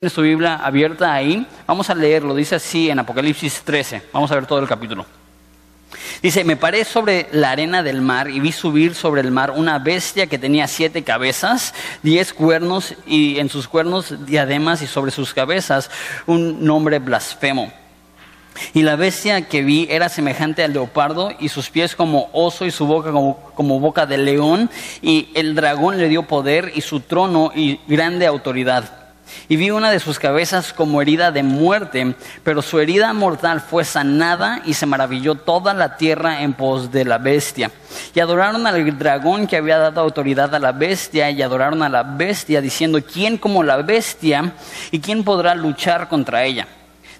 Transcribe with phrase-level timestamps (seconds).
[0.00, 1.44] Tienes tu Biblia abierta ahí.
[1.66, 2.32] Vamos a leerlo.
[2.32, 4.00] Dice así en Apocalipsis 13.
[4.12, 5.04] Vamos a ver todo el capítulo.
[6.22, 9.80] Dice, me paré sobre la arena del mar y vi subir sobre el mar una
[9.80, 11.74] bestia que tenía siete cabezas,
[12.04, 15.90] diez cuernos y en sus cuernos diademas y sobre sus cabezas
[16.26, 17.72] un nombre blasfemo.
[18.74, 22.70] Y la bestia que vi era semejante al leopardo y sus pies como oso y
[22.70, 24.70] su boca como boca de león
[25.02, 29.07] y el dragón le dio poder y su trono y grande autoridad.
[29.48, 33.84] Y vi una de sus cabezas como herida de muerte, pero su herida mortal fue
[33.84, 37.70] sanada y se maravilló toda la tierra en pos de la bestia.
[38.14, 42.02] Y adoraron al dragón que había dado autoridad a la bestia y adoraron a la
[42.02, 44.52] bestia diciendo, ¿quién como la bestia
[44.90, 46.66] y quién podrá luchar contra ella?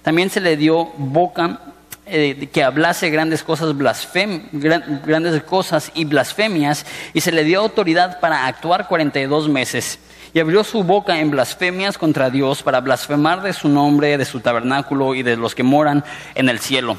[0.03, 1.61] También se le dio boca
[2.07, 8.47] eh, que hablase grandes cosas, grandes cosas y blasfemias, y se le dio autoridad para
[8.47, 9.99] actuar 42 meses
[10.33, 14.41] y abrió su boca en blasfemias contra Dios para blasfemar de su nombre, de su
[14.41, 16.05] tabernáculo y de los que moran
[16.35, 16.97] en el cielo.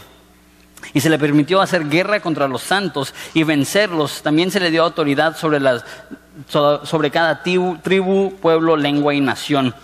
[0.94, 4.22] Y se le permitió hacer guerra contra los santos y vencerlos.
[4.22, 5.84] También se le dio autoridad sobre, las,
[6.48, 9.76] sobre cada tribu, pueblo, lengua y nación.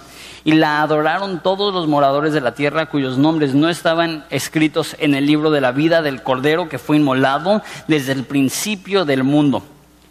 [0.43, 5.15] Y la adoraron todos los moradores de la tierra cuyos nombres no estaban escritos en
[5.15, 9.63] el libro de la vida del Cordero que fue inmolado desde el principio del mundo.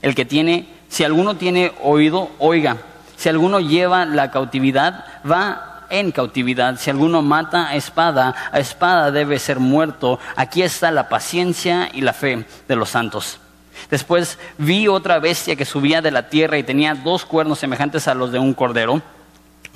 [0.02, 2.78] El que tiene, si alguno tiene oído, oiga.
[3.24, 6.78] Si alguno lleva la cautividad, va en cautividad.
[6.78, 10.18] Si alguno mata a espada, a espada debe ser muerto.
[10.36, 13.40] Aquí está la paciencia y la fe de los santos.
[13.88, 18.14] Después vi otra bestia que subía de la tierra y tenía dos cuernos semejantes a
[18.14, 19.00] los de un cordero,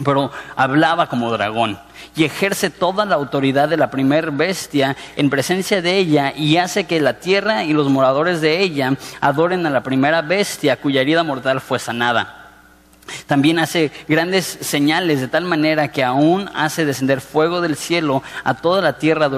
[0.04, 1.78] pero hablaba como dragón
[2.14, 6.84] y ejerce toda la autoridad de la primer bestia en presencia de ella y hace
[6.84, 11.22] que la tierra y los moradores de ella adoren a la primera bestia cuya herida
[11.22, 12.37] mortal fue sanada.
[13.26, 18.54] También hace grandes señales de tal manera que aún hace descender fuego del cielo a
[18.54, 19.30] toda la tierra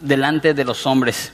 [0.00, 1.32] delante de los hombres.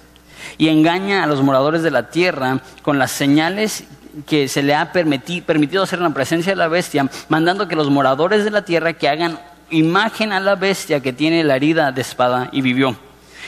[0.59, 3.85] Y engaña a los moradores de la tierra con las señales
[4.27, 7.91] que se le ha permitido hacer en la presencia de la bestia, mandando que los
[7.91, 9.39] moradores de la tierra que hagan
[9.71, 12.97] imagen a la bestia que tiene la herida de espada y vivió.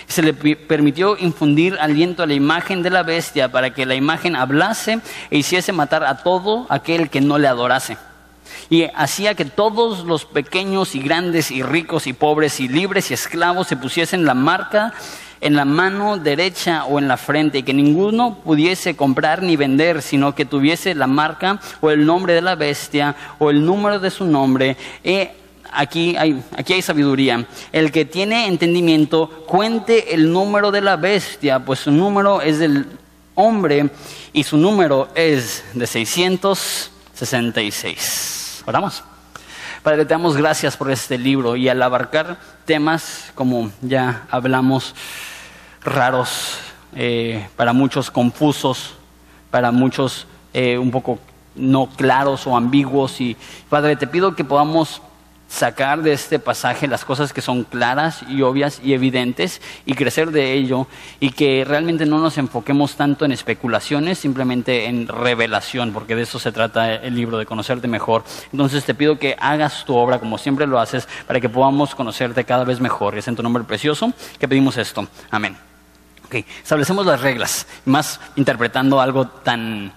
[0.06, 4.36] Se le permitió infundir aliento a la imagen de la bestia para que la imagen
[4.36, 5.00] hablase
[5.30, 7.96] e hiciese matar a todo aquel que no le adorase
[8.72, 13.14] y hacía que todos los pequeños y grandes y ricos y pobres y libres y
[13.14, 14.94] esclavos se pusiesen la marca
[15.42, 20.00] en la mano derecha o en la frente y que ninguno pudiese comprar ni vender,
[20.00, 24.10] sino que tuviese la marca o el nombre de la bestia o el número de
[24.10, 24.78] su nombre.
[25.70, 27.44] aquí hay, aquí hay sabiduría.
[27.72, 32.86] El que tiene entendimiento, cuente el número de la bestia, pues su número es del
[33.34, 33.90] hombre
[34.32, 38.51] y su número es de 666.
[38.64, 39.02] Oramos.
[39.82, 44.94] Padre, te damos gracias por este libro y al abarcar temas, como ya hablamos,
[45.82, 46.58] raros,
[46.94, 48.94] eh, para muchos confusos,
[49.50, 51.18] para muchos eh, un poco
[51.56, 53.20] no claros o ambiguos.
[53.20, 53.36] Y
[53.68, 55.02] Padre, te pido que podamos
[55.52, 60.30] sacar de este pasaje las cosas que son claras y obvias y evidentes y crecer
[60.30, 60.86] de ello
[61.20, 66.38] y que realmente no nos enfoquemos tanto en especulaciones, simplemente en revelación, porque de eso
[66.38, 68.24] se trata el libro, de conocerte mejor.
[68.50, 72.44] Entonces te pido que hagas tu obra como siempre lo haces para que podamos conocerte
[72.44, 73.14] cada vez mejor.
[73.14, 75.06] Y es en tu nombre precioso que pedimos esto.
[75.30, 75.54] Amén.
[76.62, 79.92] Establecemos las reglas, más interpretando algo tan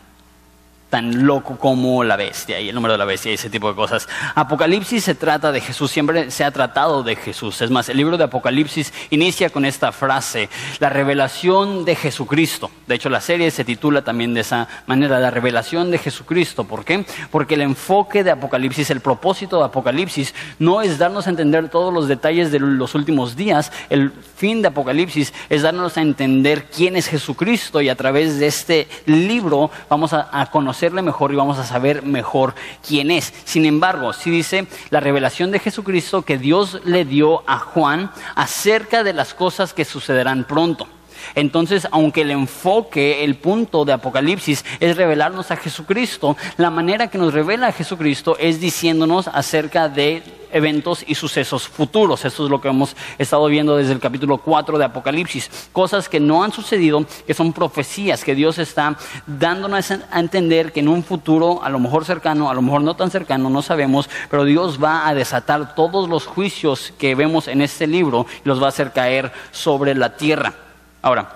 [0.96, 3.76] tan loco como la bestia y el número de la bestia y ese tipo de
[3.76, 4.08] cosas.
[4.34, 7.62] Apocalipsis se trata de Jesús, siempre se ha tratado de Jesús.
[7.62, 10.48] Es más, el libro de Apocalipsis inicia con esta frase,
[10.80, 12.72] la revelación de Jesucristo.
[12.88, 16.64] De hecho, la serie se titula también de esa manera, la revelación de Jesucristo.
[16.64, 17.04] ¿Por qué?
[17.30, 21.94] Porque el enfoque de Apocalipsis, el propósito de Apocalipsis, no es darnos a entender todos
[21.94, 23.70] los detalles de los últimos días.
[23.90, 28.48] El fin de Apocalipsis es darnos a entender quién es Jesucristo y a través de
[28.48, 33.34] este libro vamos a, a conocer mejor y vamos a saber mejor quién es.
[33.44, 39.04] Sin embargo, si dice la revelación de Jesucristo que Dios le dio a Juan acerca
[39.04, 40.88] de las cosas que sucederán pronto.
[41.36, 47.18] Entonces, aunque el enfoque, el punto de Apocalipsis es revelarnos a Jesucristo, la manera que
[47.18, 52.24] nos revela a Jesucristo es diciéndonos acerca de eventos y sucesos futuros.
[52.24, 55.70] Esto es lo que hemos estado viendo desde el capítulo 4 de Apocalipsis.
[55.74, 58.98] Cosas que no han sucedido, que son profecías que Dios está
[59.28, 62.96] dándonos a entender que en un futuro, a lo mejor cercano, a lo mejor no
[62.96, 67.62] tan cercano, no sabemos, pero Dios va a desatar todos los juicios que vemos en
[67.62, 70.65] este libro y los va a hacer caer sobre la tierra.
[71.06, 71.30] Ahora,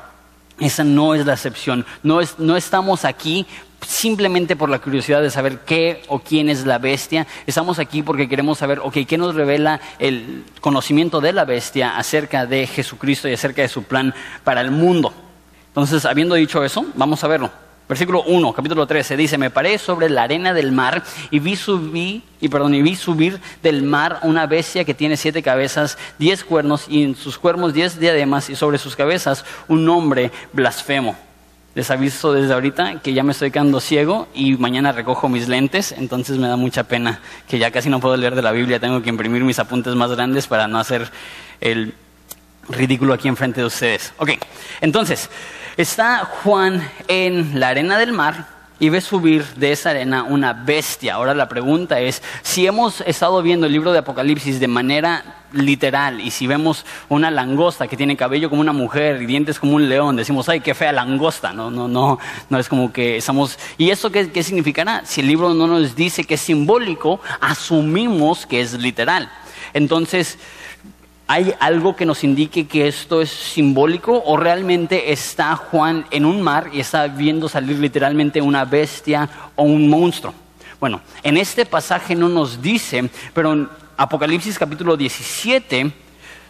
[0.59, 1.85] esa no es la excepción.
[2.01, 3.45] No, es, no estamos aquí
[3.85, 7.27] simplemente por la curiosidad de saber qué o quién es la bestia.
[7.45, 12.47] Estamos aquí porque queremos saber, ok, qué nos revela el conocimiento de la bestia acerca
[12.47, 15.13] de Jesucristo y acerca de su plan para el mundo.
[15.67, 17.51] Entonces, habiendo dicho eso, vamos a verlo.
[17.89, 22.21] Versículo 1, capítulo 13, dice, me paré sobre la arena del mar y vi, subir,
[22.39, 27.01] y, perdón, vi subir del mar una bestia que tiene siete cabezas, diez cuernos, y
[27.01, 31.17] en sus cuernos diez diademas, y sobre sus cabezas un nombre blasfemo.
[31.73, 35.91] Les aviso desde ahorita que ya me estoy quedando ciego y mañana recojo mis lentes,
[35.91, 39.01] entonces me da mucha pena que ya casi no puedo leer de la Biblia, tengo
[39.01, 41.09] que imprimir mis apuntes más grandes para no hacer
[41.59, 41.95] el
[42.69, 44.13] ridículo aquí enfrente de ustedes.
[44.17, 44.31] Ok,
[44.79, 45.29] entonces,
[45.81, 48.47] está Juan en la arena del mar
[48.81, 51.13] y ve subir de esa arena una bestia.
[51.13, 56.19] Ahora la pregunta es, si hemos estado viendo el libro de Apocalipsis de manera literal
[56.19, 59.87] y si vemos una langosta que tiene cabello como una mujer y dientes como un
[59.87, 63.57] león, decimos, ay, qué fea langosta, no, no, no, no es como que estamos...
[63.77, 65.03] ¿Y eso qué, qué significará?
[65.05, 69.31] Si el libro no nos dice que es simbólico, asumimos que es literal.
[69.73, 70.39] Entonces,
[71.31, 76.41] ¿Hay algo que nos indique que esto es simbólico o realmente está Juan en un
[76.41, 80.33] mar y está viendo salir literalmente una bestia o un monstruo?
[80.79, 85.91] Bueno, en este pasaje no nos dice, pero en Apocalipsis capítulo 17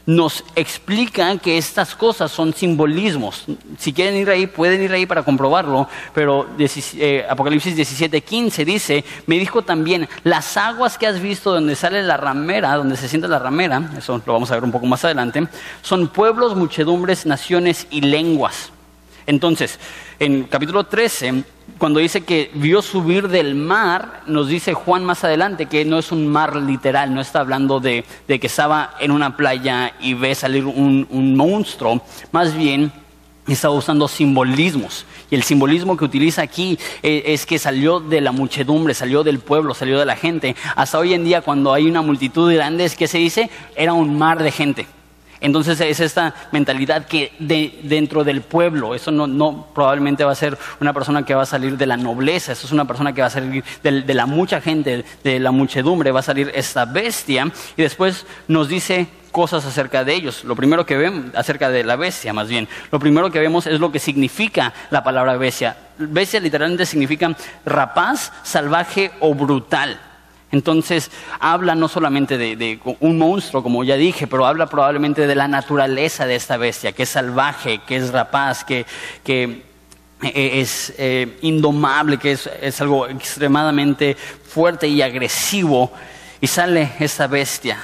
[0.05, 3.45] nos explica que estas cosas son simbolismos.
[3.77, 9.05] Si quieren ir ahí, pueden ir ahí para comprobarlo, pero eh, Apocalipsis 17, 15 dice,
[9.27, 13.27] me dijo también, las aguas que has visto donde sale la ramera, donde se sienta
[13.27, 15.47] la ramera, eso lo vamos a ver un poco más adelante,
[15.81, 18.71] son pueblos, muchedumbres, naciones y lenguas.
[19.27, 19.79] Entonces,
[20.19, 21.43] en capítulo 13,
[21.77, 26.11] cuando dice que vio subir del mar, nos dice Juan más adelante que no es
[26.11, 30.65] un mar literal, no está hablando de, que estaba en una playa y ve salir
[30.65, 32.01] un, monstruo,
[32.31, 32.91] más bien
[33.47, 35.05] está usando simbolismos.
[35.31, 39.39] Y el simbolismo que utiliza aquí eh, es que salió de la muchedumbre, salió del
[39.39, 40.55] pueblo, salió de la gente.
[40.75, 44.17] Hasta hoy en día, cuando hay una multitud grande, es que se dice, era un
[44.17, 44.87] mar de gente.
[45.41, 50.93] Entonces es esta mentalidad que dentro del pueblo, eso no, probablemente va a ser una
[50.93, 53.31] persona que va a salir de la nobleza, eso es una persona que va a
[53.31, 58.25] salir de, la mucha gente, de la muchedumbre, va a salir esta bestia y después
[58.47, 60.43] nos dice cosas acerca de ellos.
[60.43, 63.79] Lo primero que vemos, acerca de la bestia más bien, lo primero que vemos es
[63.79, 65.77] lo que significa la palabra bestia.
[65.97, 69.99] Bestia literalmente significa rapaz, salvaje o brutal.
[70.51, 75.47] Entonces habla no solamente de, un monstruo, como ya dije, pero habla probablemente de la
[75.47, 78.85] naturaleza de esta bestia, que es salvaje, que es rapaz, que,
[79.27, 79.63] eh,
[80.21, 85.91] es eh, indomable, que es, algo extremadamente fuerte y agresivo.
[86.41, 87.77] Y sale esta bestia.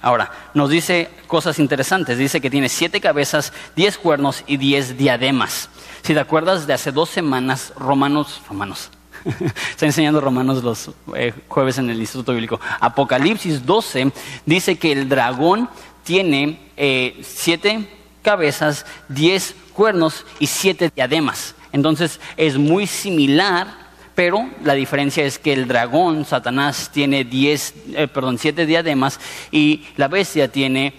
[0.00, 2.16] Ahora, nos dice cosas interesantes.
[2.16, 5.68] Dice que tiene siete cabezas, diez cuernos y diez diademas.
[6.02, 8.90] Si te acuerdas de hace dos semanas, Romanos, Romanos,
[9.70, 12.60] Está enseñando Romanos los eh, jueves en el Instituto Bíblico.
[12.80, 14.12] Apocalipsis 12
[14.44, 15.68] dice que el dragón
[16.04, 17.88] tiene eh, siete
[18.22, 21.54] cabezas, diez cuernos y siete diademas.
[21.72, 23.66] Entonces es muy similar,
[24.14, 28.08] pero la diferencia es que el dragón, Satanás, tiene diez, eh,
[28.38, 29.20] siete diademas
[29.50, 30.94] y la bestia tiene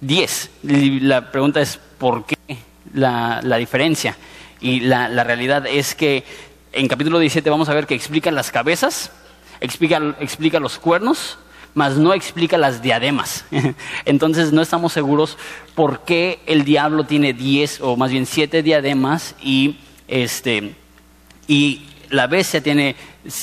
[0.00, 0.50] diez.
[0.62, 2.36] la pregunta es ¿por qué
[2.94, 4.16] la, diferencia?
[4.60, 6.24] Y la realidad es que
[6.72, 9.10] en capítulo 17 vamos a ver que explica las cabezas,
[9.60, 11.38] explica, explica los cuernos,
[11.74, 13.44] mas no explica las diademas.
[14.04, 15.38] Entonces no estamos seguros
[15.74, 19.76] por qué el diablo tiene 10 o más bien 7 diademas y,
[20.08, 20.74] este,
[21.46, 22.96] y la bestia tiene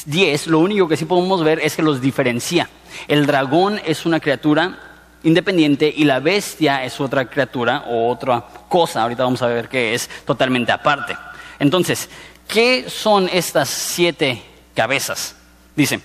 [0.05, 0.48] 10.
[0.48, 2.69] Lo único que sí podemos ver es que los diferencia.
[3.07, 4.79] El dragón es una criatura
[5.24, 9.93] independiente y la bestia es otra criatura o otra cosa, ahorita vamos a ver qué
[9.93, 11.15] es, totalmente aparte.
[11.59, 12.09] Entonces,
[12.50, 14.41] ¿Qué son estas siete
[14.74, 15.36] cabezas?
[15.75, 16.01] Dice,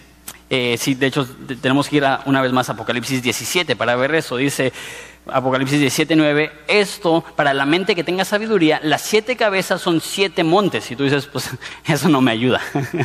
[0.51, 1.27] eh, sí, de hecho
[1.63, 4.37] tenemos que ir a, una vez más a Apocalipsis 17 para ver eso.
[4.37, 4.71] Dice,
[5.27, 10.45] Apocalipsis 17, 9, esto, para la mente que tenga sabiduría, las siete cabezas son siete
[10.45, 10.91] montes.
[10.91, 11.49] Y tú dices, pues
[11.87, 12.61] eso no me ayuda.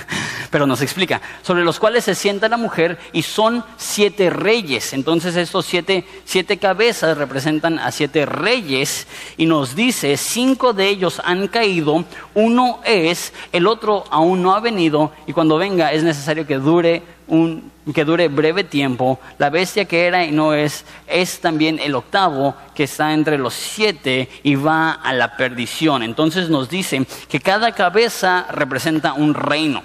[0.51, 4.91] Pero nos explica, sobre los cuales se sienta la mujer y son siete reyes.
[4.91, 9.07] Entonces estos siete, siete cabezas representan a siete reyes
[9.37, 14.59] y nos dice, cinco de ellos han caído, uno es, el otro aún no ha
[14.59, 19.85] venido y cuando venga es necesario que dure un que dure breve tiempo, la bestia
[19.85, 24.55] que era y no es, es también el octavo que está entre los siete y
[24.55, 26.03] va a la perdición.
[26.03, 29.81] Entonces nos dice que cada cabeza representa un reino.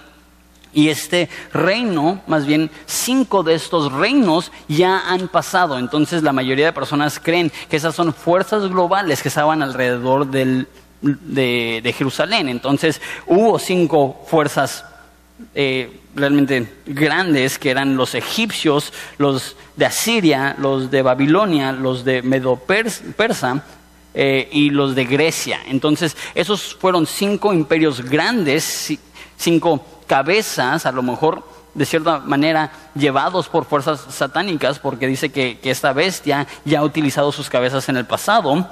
[0.73, 5.79] Y este reino, más bien cinco de estos reinos ya han pasado.
[5.79, 10.67] Entonces la mayoría de personas creen que esas son fuerzas globales que estaban alrededor del,
[11.01, 12.49] de, de Jerusalén.
[12.49, 14.85] Entonces hubo cinco fuerzas
[15.55, 22.23] eh, realmente grandes, que eran los egipcios, los de Asiria, los de Babilonia, los de
[22.23, 23.65] Medo-Persa
[24.15, 25.61] eh, y los de Grecia.
[25.67, 28.97] Entonces, esos fueron cinco imperios grandes,
[29.37, 31.43] cinco cabezas, a lo mejor
[31.75, 36.85] de cierta manera llevados por fuerzas satánicas, porque dice que, que, esta bestia ya ha
[36.85, 38.69] utilizado sus cabezas en el pasado.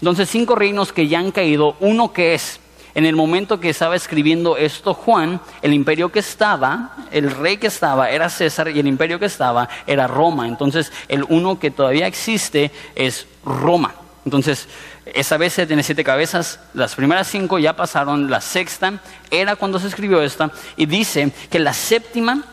[0.00, 2.60] Entonces, cinco reinos que ya han caído, uno que es
[2.96, 7.66] en el momento que estaba escribiendo esto Juan, el imperio que estaba, el rey que
[7.66, 10.48] estaba era César y el imperio que estaba era Roma.
[10.48, 13.94] Entonces el uno que todavía existe es Roma.
[14.24, 14.66] Entonces,
[15.04, 18.98] esa vez tiene siete cabezas, las primeras cinco ya pasaron, la sexta
[19.30, 22.44] era cuando se escribió esta, y dice que la séptima,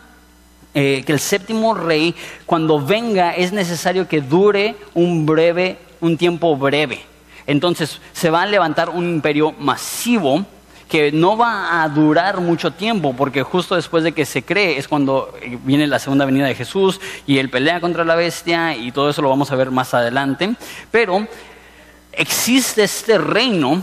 [0.74, 6.54] eh, que el séptimo rey, cuando venga, es necesario que dure un breve, un tiempo
[6.54, 7.13] breve.
[7.46, 10.46] Entonces se va a levantar un imperio masivo
[10.88, 14.86] que no va a durar mucho tiempo, porque justo después de que se cree es
[14.86, 15.34] cuando
[15.64, 19.22] viene la segunda venida de Jesús y él pelea contra la bestia y todo eso
[19.22, 20.54] lo vamos a ver más adelante.
[20.90, 21.26] Pero
[22.12, 23.82] existe este reino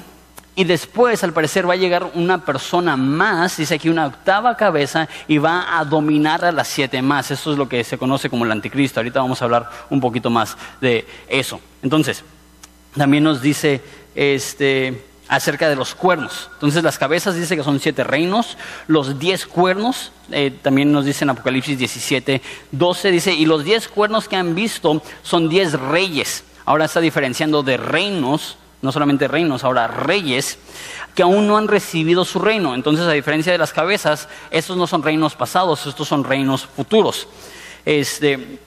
[0.56, 5.08] y después al parecer va a llegar una persona más, dice aquí una octava cabeza
[5.28, 7.32] y va a dominar a las siete más.
[7.32, 9.00] Eso es lo que se conoce como el anticristo.
[9.00, 11.60] Ahorita vamos a hablar un poquito más de eso.
[11.82, 12.24] Entonces,
[12.96, 13.82] también nos dice
[14.16, 16.50] este, acerca de los cuernos.
[16.56, 18.58] Entonces las cabezas dice que son siete reinos,
[18.88, 23.88] los diez cuernos, eh, también nos dice en Apocalipsis 17, 12, dice, y los diez
[23.88, 26.44] cuernos que han visto son diez reyes.
[26.66, 30.58] Ahora está diferenciando de reinos, no solamente reinos, ahora reyes,
[31.16, 32.76] que aún no han recibido su reino.
[32.76, 37.28] Entonces, a diferencia de las cabezas, estos no son reinos pasados, estos son reinos futuros.
[37.86, 38.60] Este,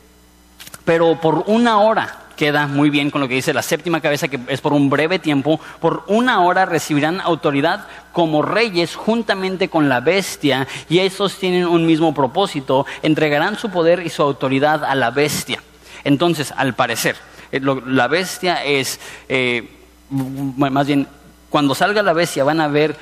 [0.84, 4.38] pero por una hora queda muy bien con lo que dice la séptima cabeza, que
[4.48, 10.00] es por un breve tiempo, por una hora recibirán autoridad como reyes juntamente con la
[10.00, 15.10] bestia, y esos tienen un mismo propósito, entregarán su poder y su autoridad a la
[15.10, 15.62] bestia.
[16.04, 17.16] Entonces, al parecer,
[17.50, 19.68] eh, la bestia es, eh,
[20.10, 21.08] más bien,
[21.50, 22.96] cuando salga la bestia van a haber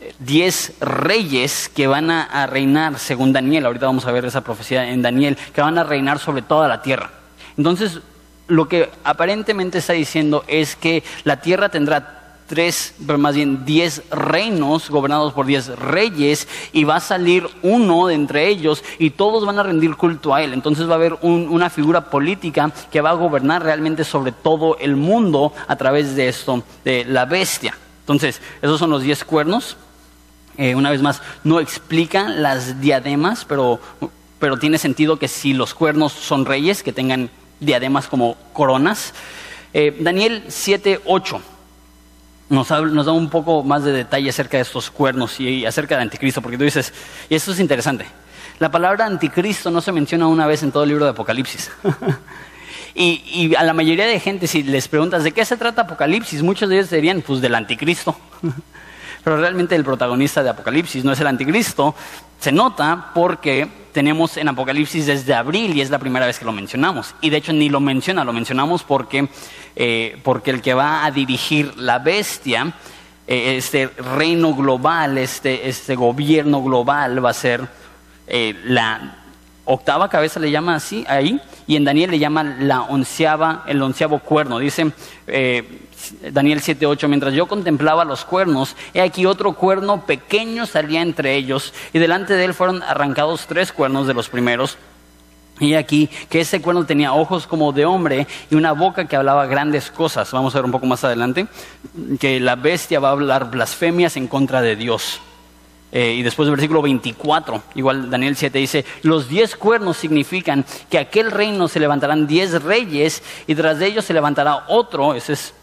[0.00, 4.88] eh, diez reyes que van a reinar, según Daniel, ahorita vamos a ver esa profecía
[4.90, 7.10] en Daniel, que van a reinar sobre toda la tierra.
[7.56, 8.00] Entonces,
[8.48, 14.90] lo que aparentemente está diciendo es que la tierra tendrá tres, más bien diez reinos
[14.90, 19.58] gobernados por diez reyes y va a salir uno de entre ellos y todos van
[19.58, 20.52] a rendir culto a él.
[20.52, 24.96] Entonces va a haber una figura política que va a gobernar realmente sobre todo el
[24.96, 27.76] mundo a través de esto, de la bestia.
[28.00, 29.76] Entonces, esos son los diez cuernos.
[30.58, 33.80] Eh, una vez más, no explican las diademas, pero,
[34.38, 37.30] pero tiene sentido que si los cuernos son reyes, que tengan
[37.60, 39.14] diademas como coronas.
[39.72, 41.42] Eh, Daniel 7, 8
[42.48, 46.42] nos, da un poco más de detalle acerca de estos cuernos y, acerca de anticristo,
[46.42, 46.92] porque tú dices,
[47.28, 48.06] y esto es interesante,
[48.58, 51.70] la palabra anticristo no se menciona una vez en todo el libro de Apocalipsis.
[52.94, 56.42] y, y, a la mayoría de gente, si les preguntas de qué se trata Apocalipsis,
[56.42, 58.16] muchos de ellos dirían, pues del anticristo.
[59.24, 61.94] Pero realmente el protagonista de Apocalipsis no es el anticristo,
[62.38, 66.52] se nota porque tenemos en Apocalipsis desde abril y es la primera vez que lo
[66.52, 67.14] mencionamos.
[67.22, 69.28] Y de hecho ni lo menciona, lo mencionamos porque,
[69.76, 72.74] eh, porque el que va a dirigir la bestia,
[73.26, 77.66] eh, este reino global, este, este gobierno global va a ser
[78.26, 79.22] eh, la
[79.64, 84.18] octava cabeza, le llama así ahí, y en Daniel le llama la onceava, el onceavo
[84.18, 84.58] cuerno.
[84.58, 84.92] Dice
[86.32, 91.72] Daniel 7:8, mientras yo contemplaba los cuernos, he aquí otro cuerno pequeño salía entre ellos,
[91.92, 94.78] y delante de él fueron arrancados tres cuernos de los primeros.
[95.60, 99.46] Y aquí que ese cuerno tenía ojos como de hombre y una boca que hablaba
[99.46, 100.32] grandes cosas.
[100.32, 101.46] Vamos a ver un poco más adelante
[102.18, 105.20] que la bestia va a hablar blasfemias en contra de Dios.
[105.96, 110.98] Eh, y después del versículo 24, igual Daniel 7 dice, los diez cuernos significan que
[110.98, 115.54] aquel reino se levantarán diez reyes y tras de ellos se levantará otro, ese es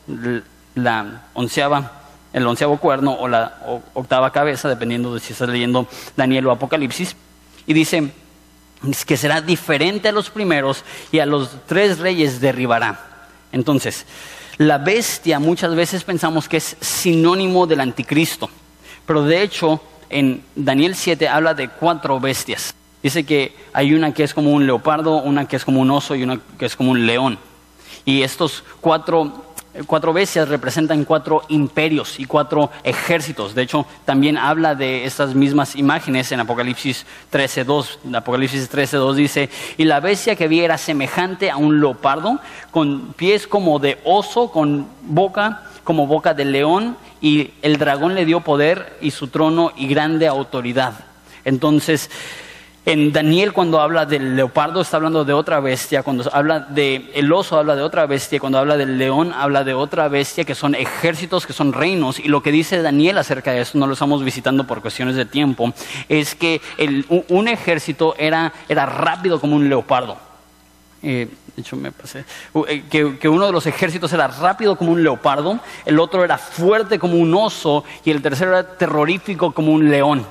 [0.74, 3.58] la onceava, el onceavo cuerno o la
[3.94, 5.86] octava cabeza, dependiendo de si estás leyendo
[6.16, 7.14] Daniel o Apocalipsis,
[7.68, 8.14] y dice
[9.06, 13.28] que será diferente a los primeros y a los tres reyes derribará.
[13.52, 14.06] Entonces,
[14.58, 18.50] la bestia muchas veces pensamos que es sinónimo del anticristo,
[19.06, 19.82] pero de hecho
[20.12, 22.76] en Daniel 7 habla de cuatro bestias.
[23.02, 26.16] Dice que hay una que es como un leopardo, una que es como un oso
[26.16, 27.40] y una que es como un león.
[28.06, 29.44] Y estos cuatro,
[30.14, 33.56] bestias representan cuatro imperios y cuatro ejércitos.
[33.56, 38.16] De hecho, también habla de estas mismas imágenes en Apocalipsis 13.2.
[38.16, 42.40] Apocalipsis 13.2 dice, y la bestia que vi era semejante a un leopardo,
[42.70, 48.26] con pies como de oso, con boca como boca de león y el dragón le
[48.26, 50.94] dio poder y su trono y grande autoridad.
[51.44, 52.10] Entonces,
[52.84, 57.32] en Daniel cuando habla del leopardo está hablando de otra bestia, cuando habla del el
[57.32, 60.74] oso habla de otra bestia, cuando habla del león habla de otra bestia que son
[60.74, 62.20] ejércitos, que son reinos.
[62.20, 65.26] Y lo que dice Daniel acerca de eso, no lo estamos visitando por cuestiones de
[65.26, 65.72] tiempo,
[66.10, 66.60] es que
[67.30, 70.18] un ejército era, era rápido como un leopardo.
[71.04, 72.24] Eh, de hecho, me pasé.
[72.68, 76.38] Eh, que, que, uno de los ejércitos era rápido como un leopardo, el otro era
[76.38, 80.26] fuerte como un oso y el tercero era terrorífico como un león.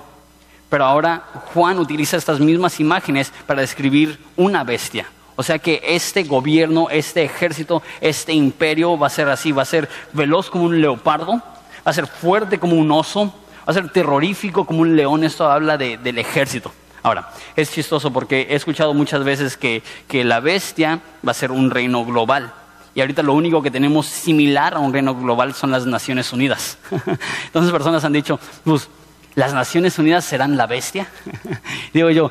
[0.70, 5.06] Pero ahora Juan utiliza estas mismas imágenes para describir una bestia.
[5.36, 9.66] O sea que este gobierno, este ejército, este imperio va a ser así, va a
[9.66, 11.42] ser veloz como un leopardo, va
[11.84, 15.24] a ser fuerte como un oso, va a ser terrorífico como un león.
[15.24, 16.72] Esto habla del ejército.
[17.02, 21.50] Ahora, es chistoso porque he escuchado muchas veces que, que la bestia va a ser
[21.50, 22.52] un reino global.
[22.94, 26.78] Y ahorita lo único que tenemos similar a un reino global son las Naciones Unidas.
[27.46, 28.88] Entonces personas han dicho, pues
[29.34, 31.08] ¿las Naciones Unidas serán la bestia?
[31.94, 32.30] Digo yo,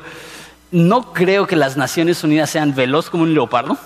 [0.70, 3.78] no creo que las Naciones Unidas sean veloz como un leopardo,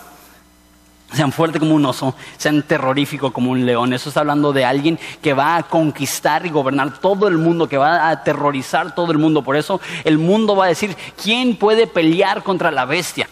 [1.14, 3.92] sean fuerte como un oso, sean terrorífico como un león.
[3.92, 7.78] Eso está hablando de alguien que va a conquistar y gobernar todo el mundo, que
[7.78, 9.42] va a aterrorizar todo el mundo.
[9.42, 13.28] Por eso el mundo va a decir, ¿quién puede pelear contra la bestia?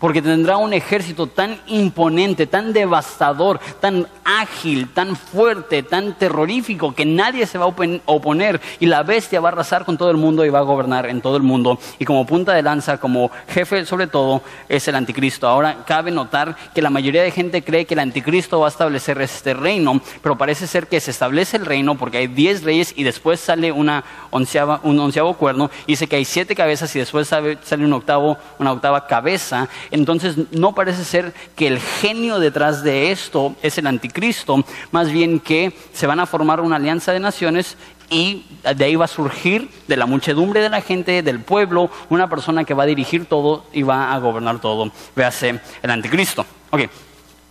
[0.00, 7.04] Porque tendrá un ejército tan imponente, tan devastador, tan ágil, tan fuerte, tan terrorífico, que
[7.04, 7.74] nadie se va a
[8.06, 11.06] oponer y la bestia va a arrasar con todo el mundo y va a gobernar
[11.06, 11.78] en todo el mundo.
[11.98, 15.46] Y como punta de lanza, como jefe sobre todo, es el anticristo.
[15.46, 19.20] Ahora cabe notar que la mayoría de gente cree que el anticristo va a establecer
[19.20, 23.02] este reino, pero parece ser que se establece el reino porque hay diez reyes y
[23.02, 27.28] después sale una onceava, un onceavo cuerno, y dice que hay siete cabezas y después
[27.28, 33.10] sale un octavo, una octava cabeza entonces no parece ser que el genio detrás de
[33.10, 37.76] esto es el anticristo, más bien que se van a formar una alianza de naciones
[38.10, 38.44] y
[38.76, 42.64] de ahí va a surgir de la muchedumbre de la gente, del pueblo, una persona
[42.64, 44.90] que va a dirigir todo y va a gobernar todo.
[45.14, 46.44] Véase el anticristo.
[46.70, 46.82] Ok,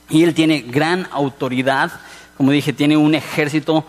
[0.10, 1.92] y él tiene gran autoridad,
[2.36, 3.86] como dije, tiene un ejército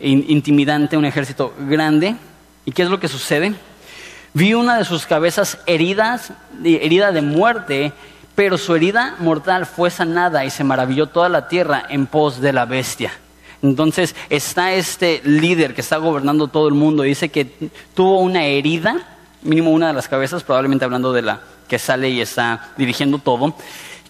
[0.00, 2.16] intimidante, un ejército grande.
[2.64, 3.54] ¿Y qué es lo que sucede?
[4.34, 6.32] Vi una de sus cabezas heridas,
[6.64, 7.92] herida de muerte,
[8.34, 12.54] pero su herida mortal fue sanada y se maravilló toda la tierra en pos de
[12.54, 13.12] la bestia.
[13.60, 19.18] Entonces está este líder que está gobernando todo el mundo dice que tuvo una herida,
[19.42, 23.54] mínimo una de las cabezas, probablemente hablando de la que sale y está dirigiendo todo,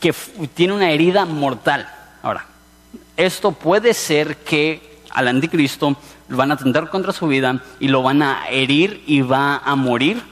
[0.00, 0.14] que
[0.54, 1.88] tiene una herida mortal.
[2.22, 2.46] Ahora,
[3.16, 5.96] esto puede ser que al anticristo
[6.36, 10.22] van a atentar contra su vida y lo van a herir y va a morir.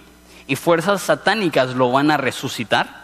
[0.47, 3.01] Y fuerzas satánicas lo van a resucitar.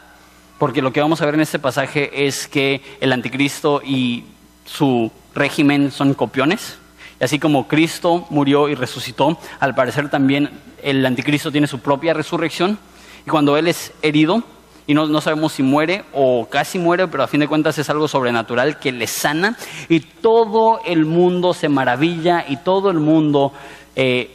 [0.59, 4.25] Porque lo que vamos a ver en este pasaje es que el anticristo y
[4.65, 6.79] su régimen son copiones.
[7.21, 10.51] Y así como Cristo murió y resucitó, al parecer también
[10.83, 12.79] el anticristo tiene su propia resurrección.
[13.27, 14.43] Y cuando él es herido,
[14.87, 18.07] y no, sabemos si muere o casi muere, pero a fin de cuentas es algo
[18.07, 19.57] sobrenatural que le sana
[19.89, 23.53] y todo el mundo se maravilla y todo el mundo
[23.97, 24.31] eh,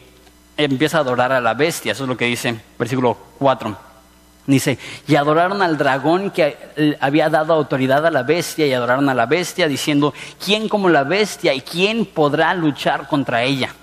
[0.58, 1.94] empieza a adorar a la bestia.
[1.94, 3.78] Eso es lo que dice versículo 4.
[4.48, 9.14] Dice, y adoraron al dragón que había dado autoridad a la bestia y adoraron a
[9.14, 13.74] la bestia diciendo, ¿quién como la bestia y quién podrá luchar contra ella?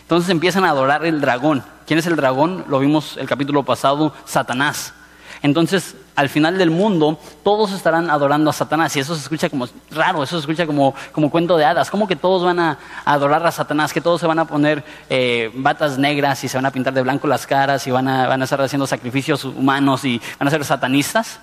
[0.00, 1.62] Entonces empiezan a adorar el dragón.
[1.86, 2.64] ¿Quién es el dragón?
[2.68, 4.94] Lo vimos el capítulo pasado, Satanás.
[5.42, 8.96] Entonces, al final del mundo, todos estarán adorando a Satanás.
[8.96, 11.90] Y eso se escucha como raro, eso se escucha como, como cuento de hadas.
[11.90, 13.92] ¿Cómo que todos van a, adorar a Satanás?
[13.92, 17.02] Que todos se van a poner eh, batas negras y se van a pintar de
[17.02, 20.50] blanco las caras y van a, van a estar haciendo sacrificios humanos y van a
[20.50, 21.38] ser satanistas.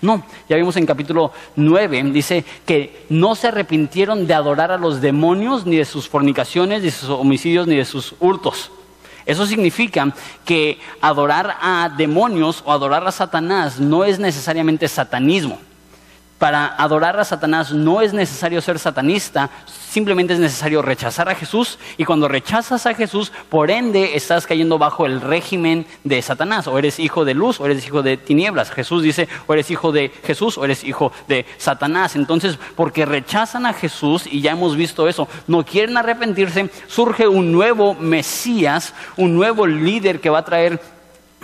[0.00, 5.00] No, ya vimos en capítulo 9, dice que no se arrepintieron de adorar a los
[5.00, 8.70] demonios, ni de sus fornicaciones, ni de sus homicidios, ni de sus hurtos.
[9.26, 10.12] Eso significa
[10.44, 15.58] que adorar a demonios o adorar a Satanás no es necesariamente satanismo.
[16.44, 21.78] Para adorar a Satanás no es necesario ser satanista, simplemente es necesario rechazar a Jesús
[21.96, 26.78] y cuando rechazas a Jesús, por ende estás cayendo bajo el régimen de Satanás, o
[26.78, 28.70] eres hijo de luz o eres hijo de tinieblas.
[28.72, 32.14] Jesús dice, o eres hijo de Jesús o eres hijo de Satanás.
[32.14, 37.52] Entonces, porque rechazan a Jesús, y ya hemos visto eso, no quieren arrepentirse, surge un
[37.52, 40.78] nuevo Mesías, un nuevo líder que va a traer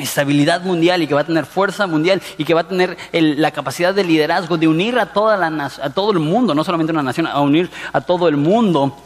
[0.00, 3.50] estabilidad mundial y que va a tener fuerza mundial y que va a tener la
[3.50, 7.02] capacidad de liderazgo de unir a, toda la, a todo el mundo, no solamente una
[7.02, 8.96] nación, a unir a todo el mundo.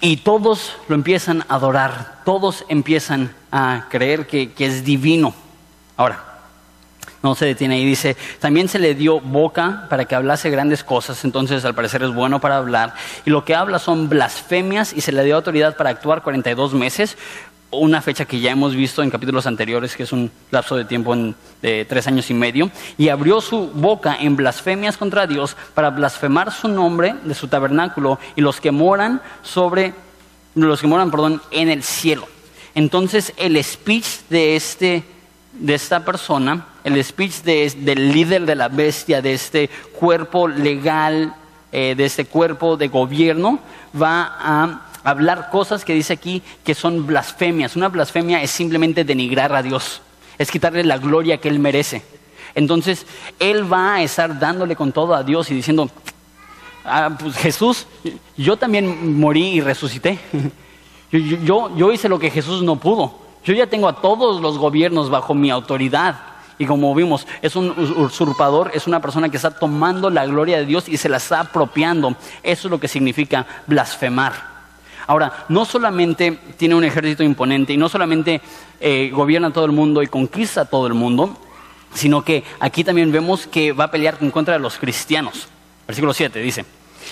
[0.00, 5.34] Y todos lo empiezan a adorar, todos empiezan a creer que, que es divino.
[5.96, 6.26] Ahora,
[7.26, 11.24] no se detiene ahí, dice, también se le dio boca para que hablase grandes cosas,
[11.24, 15.12] entonces al parecer es bueno para hablar, y lo que habla son blasfemias y se
[15.12, 17.16] le dio autoridad para actuar 42 meses,
[17.70, 21.14] una fecha que ya hemos visto en capítulos anteriores, que es un lapso de tiempo
[21.62, 26.52] de tres años y medio, y abrió su boca en blasfemias contra Dios para blasfemar
[26.52, 29.94] su nombre de su tabernáculo y los que moran sobre,
[30.54, 32.28] los que moran, perdón, en el cielo.
[32.74, 35.04] Entonces el speech de este
[35.58, 41.34] de esta persona, el speech del líder de la bestia, de este cuerpo legal,
[41.72, 43.58] eh, de este cuerpo de gobierno,
[44.00, 47.76] va a hablar cosas que dice aquí que son blasfemias.
[47.76, 50.02] Una blasfemia es simplemente denigrar a Dios,
[50.36, 52.02] es quitarle la gloria que Él merece.
[52.56, 53.06] Entonces,
[53.38, 55.88] Él va a estar dándole con todo a Dios y diciendo,
[56.84, 57.86] ah, pues Jesús,
[58.36, 60.18] yo también morí y resucité.
[61.12, 63.14] Yo, yo hice lo que Jesús no pudo.
[63.44, 66.16] Yo ya tengo a todos los gobiernos bajo mi autoridad.
[66.58, 70.66] Y como vimos, es un usurpador, es una persona que está tomando la gloria de
[70.66, 72.16] Dios y se la está apropiando.
[72.42, 74.55] Eso es lo que significa blasfemar.
[75.06, 78.40] Ahora, no solamente tiene un ejército imponente y no solamente
[78.80, 81.36] eh, gobierna todo el mundo y conquista todo el mundo,
[81.94, 85.48] sino que aquí también vemos que va a pelear en contra de los cristianos.
[85.86, 86.64] Versículo 7 dice,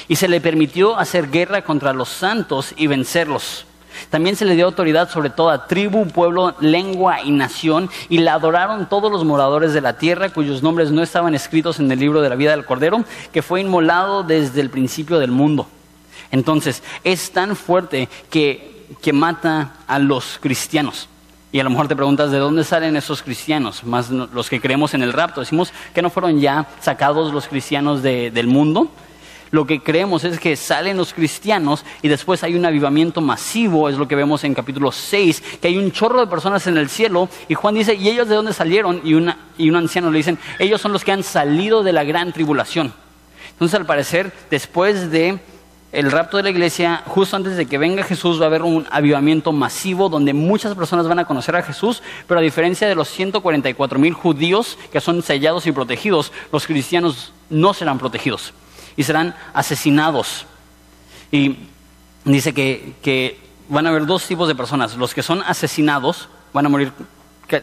[0.09, 3.67] y se le permitió hacer guerra contra los santos y vencerlos.
[4.11, 8.89] También se le dio autoridad sobre toda tribu, pueblo, lengua y nación, y la adoraron
[8.89, 12.29] todos los moradores de la tierra, cuyos nombres no estaban escritos en el libro de
[12.29, 15.69] la vida del Cordero, que fue inmolado desde el principio del mundo.
[16.35, 21.09] Entonces, es tan fuerte que, que mata a los cristianos.
[21.53, 23.85] Y a lo mejor te preguntas, ¿de dónde salen esos cristianos?
[23.85, 25.41] Más los que creemos en el rapto.
[25.41, 28.91] Decimos que no fueron ya sacados los cristianos del mundo.
[29.53, 33.97] Lo que creemos es que salen los cristianos y después hay un avivamiento masivo, es
[33.97, 37.29] lo que vemos en capítulo 6, que hay un chorro de personas en el cielo.
[37.47, 39.01] Y Juan dice, ¿y ellos de dónde salieron?
[39.05, 39.13] Y,
[39.57, 42.93] y un anciano le dicen, ellos son los que han salido de la gran tribulación.
[43.53, 45.39] Entonces, al parecer, después de
[45.95, 48.85] el rapto de la iglesia, justo antes de que venga Jesús, va a haber un
[48.91, 53.09] avivamiento masivo donde muchas personas van a conocer a Jesús, pero a diferencia de los
[53.09, 58.53] 144 mil judíos que son sellados y protegidos, los cristianos no serán protegidos
[58.97, 60.47] y serán asesinados.
[61.31, 61.59] Y
[62.25, 66.67] dice que, que van a haber dos tipos de personas, los que son asesinados, van
[66.67, 66.93] a morir,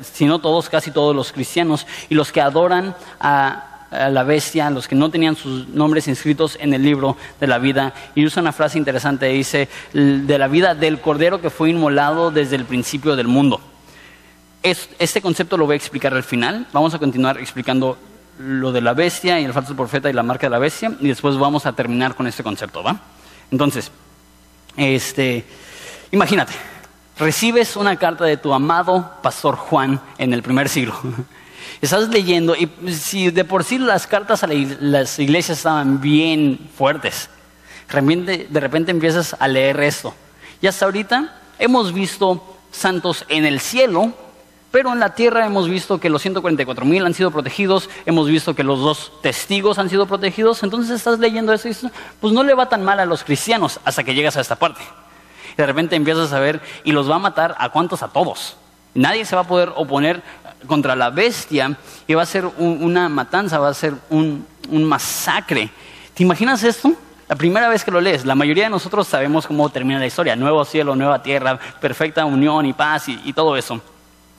[0.01, 4.69] si no todos, casi todos los cristianos, y los que adoran a a la bestia,
[4.69, 7.93] los que no tenían sus nombres inscritos en el libro de la vida.
[8.15, 12.55] Y usa una frase interesante, dice, de la vida del cordero que fue inmolado desde
[12.55, 13.61] el principio del mundo.
[14.63, 16.67] este concepto lo voy a explicar al final.
[16.71, 17.97] Vamos a continuar explicando
[18.39, 21.07] lo de la bestia y el falso profeta y la marca de la bestia y
[21.07, 22.99] después vamos a terminar con este concepto, ¿va?
[23.51, 23.91] Entonces,
[24.77, 25.45] este,
[26.11, 26.53] imagínate,
[27.17, 30.95] recibes una carta de tu amado pastor Juan en el primer siglo.
[31.79, 37.29] Estás leyendo y si de por sí las cartas a las iglesias estaban bien fuertes,
[37.91, 40.13] de repente empiezas a leer esto.
[40.61, 44.13] Y hasta ahorita hemos visto santos en el cielo,
[44.71, 48.55] pero en la tierra hemos visto que los 144 mil han sido protegidos, hemos visto
[48.55, 52.43] que los dos testigos han sido protegidos, entonces estás leyendo eso y dices, pues no
[52.43, 54.81] le va tan mal a los cristianos hasta que llegas a esta parte.
[55.53, 58.55] Y de repente empiezas a ver, y los va a matar a cuántos, a todos.
[58.93, 60.21] Nadie se va a poder oponer
[60.67, 65.69] contra la bestia y va a ser una matanza, va a ser un, masacre.
[66.13, 66.93] ¿Te imaginas esto?
[67.27, 70.35] La primera vez que lo lees, la mayoría de nosotros sabemos cómo termina la historia,
[70.35, 73.81] nuevo cielo, nueva tierra, perfecta unión y paz y, todo eso.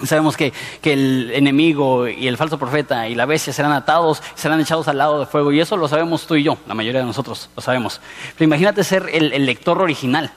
[0.04, 4.88] Sabemos que, el enemigo y el falso profeta y la bestia serán atados, serán echados
[4.88, 7.48] al lado de fuego y eso lo sabemos tú y yo, la mayoría de nosotros
[7.56, 8.00] lo sabemos.
[8.36, 10.30] Pero imagínate ser el lector original.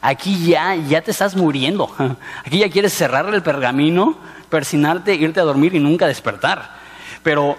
[0.00, 1.90] Aquí ya, ya te estás muriendo.
[2.44, 4.16] Aquí ya quieres cerrar el pergamino
[4.48, 6.76] persinarte, irte a dormir y nunca despertar.
[7.22, 7.56] Pero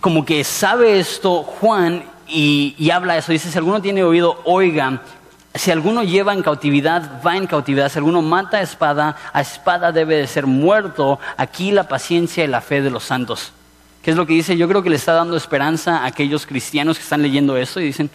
[0.00, 5.02] como que sabe esto Juan y, habla eso, dice, si alguno tiene oído, oiga,
[5.54, 7.90] si alguno lleva en cautividad, va en cautividad.
[7.90, 11.20] Si alguno mata a espada, a espada debe de ser muerto.
[11.36, 13.52] Aquí la paciencia y la fe de los santos.
[14.02, 14.56] ¿Qué es lo que dice?
[14.56, 17.84] Yo creo que le está dando esperanza a aquellos cristianos que están leyendo esto y
[17.84, 18.10] dicen,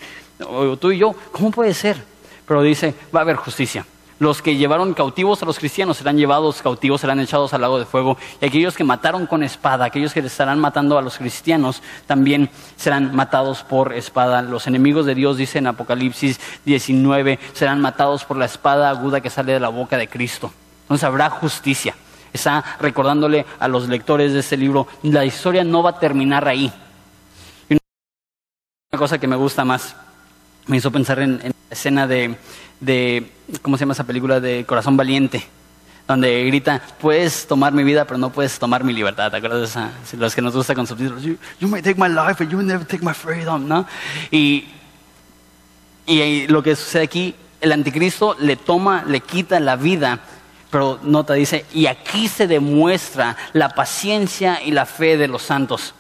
[0.80, 2.04] tú y yo, ¿cómo puede ser?
[2.50, 3.86] Pero dice, va a haber justicia.
[4.18, 7.86] Los que llevaron cautivos a los cristianos serán llevados cautivos, serán echados al lago de
[7.86, 8.18] fuego.
[8.42, 13.16] Y aquellos que mataron con espada, aquellos que estarán matando a los cristianos, también serán
[13.16, 14.42] matados por espada.
[14.42, 19.30] Los enemigos de Dios, dice en Apocalipsis 19, serán matados por la espada aguda que
[19.30, 20.52] sale de la boca de Cristo.
[20.82, 21.96] Entonces habrá justicia.
[22.34, 26.74] Está recordándole a los lectores de este libro, la historia no va a terminar ahí.
[27.70, 29.96] Y una cosa que me gusta más,
[30.68, 32.38] me hizo pensar en, la escena de
[32.80, 33.30] de,
[33.62, 34.40] ¿cómo se llama esa película?
[34.40, 35.46] De Corazón Valiente,
[36.08, 39.32] donde grita, puedes tomar mi vida, pero no puedes tomar mi libertad.
[39.32, 39.92] ¿Te acuerdas de esa?
[40.18, 42.68] Los que nos gusta con subtítulos, you, you may take my life, but you will
[42.68, 43.86] never take my freedom, ¿no?
[44.32, 44.66] Y,
[46.06, 50.20] y lo que sucede aquí, el anticristo le toma, le quita la vida,
[50.72, 55.94] pero nota, dice, y aquí se demuestra la paciencia y la fe de los santos.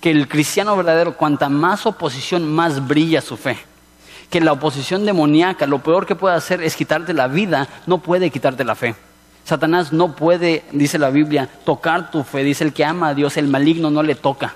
[0.00, 3.71] Que el cristiano verdadero, cuanta más oposición, más brilla su fe
[4.32, 8.30] que la oposición demoníaca, lo peor que puede hacer es quitarte la vida, no puede
[8.30, 8.94] quitarte la fe.
[9.44, 12.42] Satanás no puede, dice la Biblia, tocar tu fe.
[12.42, 14.54] Dice el que ama a Dios, el maligno no le toca.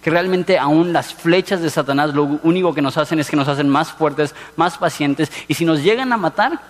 [0.00, 3.48] Que realmente aún las flechas de Satanás lo único que nos hacen es que nos
[3.48, 5.32] hacen más fuertes, más pacientes.
[5.48, 6.60] Y si nos llegan a matar,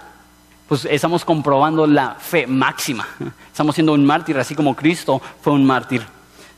[0.69, 3.07] pues estamos comprobando la fe máxima.
[3.53, 6.03] Estamos siendo un mártir, así como Cristo fue un mártir.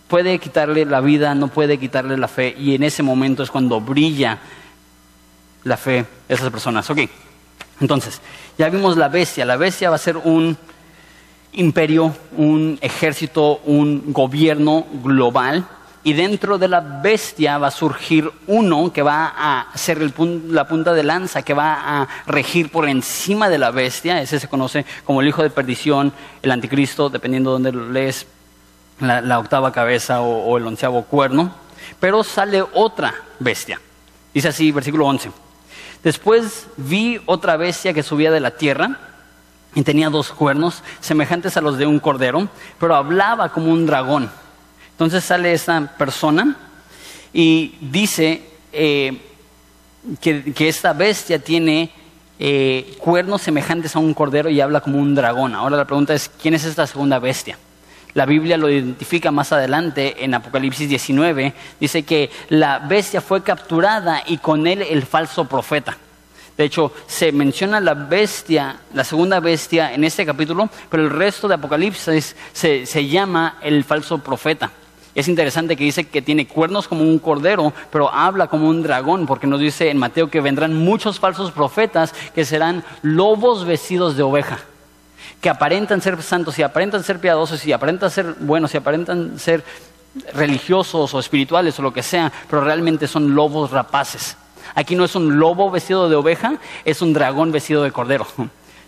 [0.07, 2.55] Puede quitarle la vida, no puede quitarle la fe.
[2.57, 4.39] Y en ese momento es cuando brilla
[5.65, 6.89] la fe de esas personas.
[6.91, 7.01] Ok,
[7.81, 8.21] entonces,
[8.59, 9.45] ya vimos la bestia.
[9.45, 10.57] La bestia va a ser un
[11.53, 15.67] imperio, un ejército, un gobierno global.
[16.03, 19.99] Y dentro de la bestia va a surgir uno que va a ser
[20.49, 24.21] la punta de lanza, que va a regir por encima de la bestia.
[24.23, 28.27] Ese se conoce como el hijo de perdición, el anticristo, dependiendo de dónde lo lees,
[29.01, 31.55] la, octava cabeza o, o el onceavo cuerno.
[31.99, 33.79] Pero sale otra bestia.
[34.33, 35.31] Dice así, versículo 11.
[36.03, 38.99] Después vi otra bestia que subía de la tierra
[39.75, 44.31] y tenía dos cuernos semejantes a los de un cordero, pero hablaba como un dragón.
[44.93, 46.57] Entonces sale esta persona
[47.33, 49.21] y dice eh,
[50.21, 51.91] que, esta bestia tiene
[52.39, 55.55] eh, cuernos semejantes a un cordero y habla como un dragón.
[55.55, 57.59] Ahora la pregunta es, ¿quién es esta segunda bestia?
[58.15, 61.55] La Biblia lo identifica más adelante en Apocalipsis 19.
[61.79, 65.97] Dice que la bestia fue capturada y con él el falso profeta.
[66.57, 71.49] De hecho, se menciona la bestia, la segunda bestia en este capítulo, pero el resto
[71.49, 74.71] de Apocalipsis se, llama el falso profeta.
[75.15, 79.27] Es interesante que dice que tiene cuernos como un cordero, pero habla como un dragón,
[79.27, 84.23] porque nos dice en Mateo que vendrán muchos falsos profetas que serán lobos vestidos de
[84.23, 84.59] oveja
[85.41, 89.65] que aparentan ser santos y aparentan ser piadosos y aparentan ser buenos y aparentan ser
[90.35, 94.37] religiosos o espirituales o lo que sea, pero realmente son lobos rapaces.
[94.75, 98.27] Aquí no es un lobo vestido de oveja, es un dragón vestido de cordero.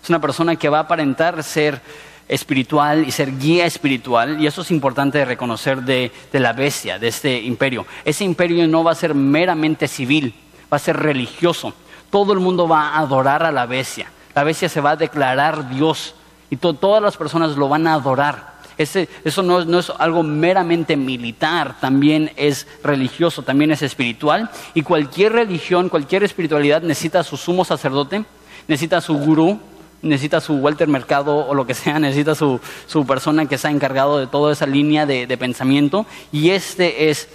[0.03, 1.81] Es una persona que va a aparentar ser
[2.29, 7.09] espiritual y ser guía espiritual, y eso es importante reconocer de, de la bestia, de
[7.09, 7.87] este imperio.
[8.05, 10.35] Ese imperio no va a ser meramente civil,
[10.73, 11.73] va a ser religioso.
[12.11, 14.11] Todo el mundo va a adorar a la bestia.
[14.35, 16.15] La bestia se va a declarar Dios
[16.53, 18.53] y todas las personas lo van a adorar.
[18.77, 24.51] eso no, no, es algo meramente militar, también es religioso, también es espiritual.
[24.75, 28.27] Y cualquier religión, cualquier espiritualidad necesita su sumo sacerdote,
[28.69, 29.59] necesita su gurú,
[30.03, 34.19] necesita su Walter Mercado o lo que sea, necesita su, su persona que está encargado
[34.19, 36.05] de toda esa línea de, de pensamiento.
[36.33, 37.31] Y este es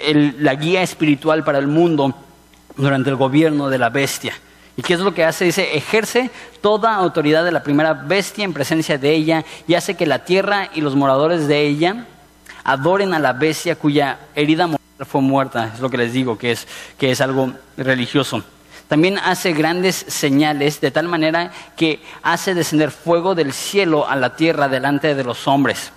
[0.00, 2.12] el, la guía espiritual para el mundo
[2.76, 4.34] durante el gobierno de la bestia.
[4.78, 5.44] ¿Y qué es lo que hace?
[5.44, 10.06] Dice, ejerce toda autoridad de la primera bestia en presencia de ella y hace que
[10.06, 12.06] la tierra y los moradores de ella
[12.62, 15.72] adoren a la bestia cuya herida mortal fue muerta.
[15.74, 18.44] Es lo que les digo, que es, que es algo religioso.
[18.86, 24.36] También hace grandes señales de tal manera que hace descender fuego del cielo a la
[24.36, 25.90] tierra delante de los hombres.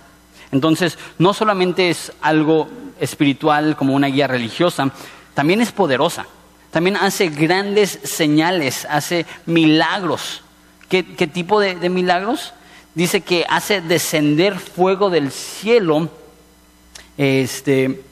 [0.50, 2.68] Entonces, no solamente es algo
[2.98, 4.90] espiritual como una guía religiosa,
[5.34, 6.26] también es poderosa.
[6.72, 10.42] También hace grandes señales, hace milagros.
[10.88, 12.52] ¿Qué, tipo de, de milagros?
[12.94, 16.10] Dice que hace descender fuego del cielo
[17.16, 18.02] este,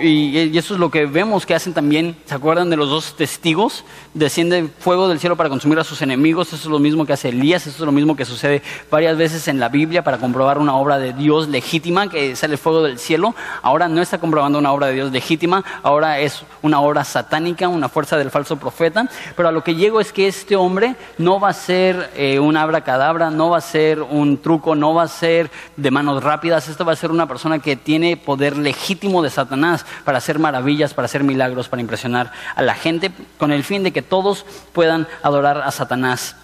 [0.00, 3.84] y, eso es lo que vemos que hacen también, ¿se acuerdan de los dos testigos?
[4.14, 7.28] Desciende fuego del cielo para consumir a sus enemigos, eso es lo mismo que hace
[7.28, 10.74] Elías, eso es lo mismo que sucede varias veces en la Biblia para comprobar una
[10.74, 13.34] obra de Dios legítima, que sale fuego del cielo.
[13.62, 17.88] Ahora no está comprobando una obra de Dios legítima, ahora es una obra satánica, una
[17.88, 19.08] fuerza del falso profeta.
[19.36, 22.56] Pero a lo que llego es que este hombre no va a ser eh, un
[22.56, 26.84] abracadabra, no va a ser un truco, no va a ser de manos rápidas, esto
[26.84, 31.06] va a ser una persona que tiene poder legítimo de Satanás para hacer maravillas, para
[31.06, 35.58] hacer milagros, para impresionar a la gente, con el fin de que todos puedan adorar
[35.58, 36.36] a Satanás.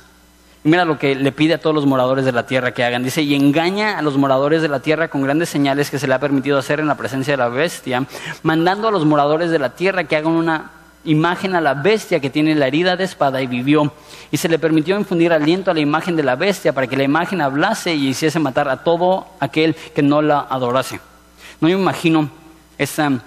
[0.65, 3.03] Mira lo que le pide a todos los moradores de la tierra que hagan.
[3.03, 6.15] Dice, y engaña a los moradores de la tierra con grandes señales que se le
[6.15, 8.07] ha permitido hacer en la presencia de la bestia,
[8.45, 10.71] mandando a los moradores de la tierra que hagan una
[11.05, 13.93] imagen a la bestia que tiene la herida de espada y vivió.
[14.31, 17.03] Y se le permitió infundir aliento a la imagen de la bestia para que la
[17.03, 21.01] imagen hablase y hiciese matar a todo aquel que no la adorase.
[21.61, 22.31] No me imagino
[22.83, 23.23] esa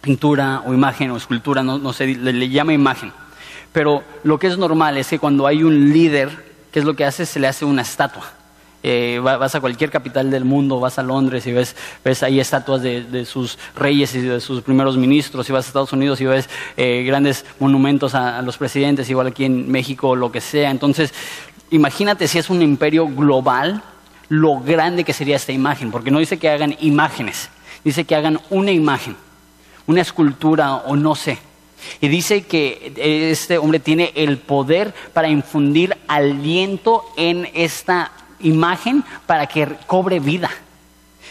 [0.00, 3.12] pintura o imagen o escultura, no, no sé, le, llama imagen.
[3.72, 7.04] Pero lo que es normal es que cuando hay un líder, ¿qué es lo que
[7.04, 7.24] hace?
[7.24, 8.24] Se le hace una estatua.
[8.84, 12.82] Eh, vas a cualquier capital del mundo, vas a Londres y ves, ves ahí estatuas
[12.82, 16.48] de, sus reyes y de sus primeros ministros, y vas a Estados Unidos y ves
[16.76, 20.72] eh, grandes monumentos a, a los presidentes, igual aquí en México, lo que sea.
[20.72, 21.14] Entonces,
[21.70, 23.82] imagínate si es un imperio global,
[24.28, 27.50] lo grande que sería esta imagen, porque no dice que hagan imágenes,
[27.84, 29.16] dice que hagan una imagen,
[29.86, 31.38] una escultura o no sé.
[32.00, 32.92] Y dice que
[33.30, 40.50] este hombre tiene el poder para infundir aliento en esta imagen para que cobre vida.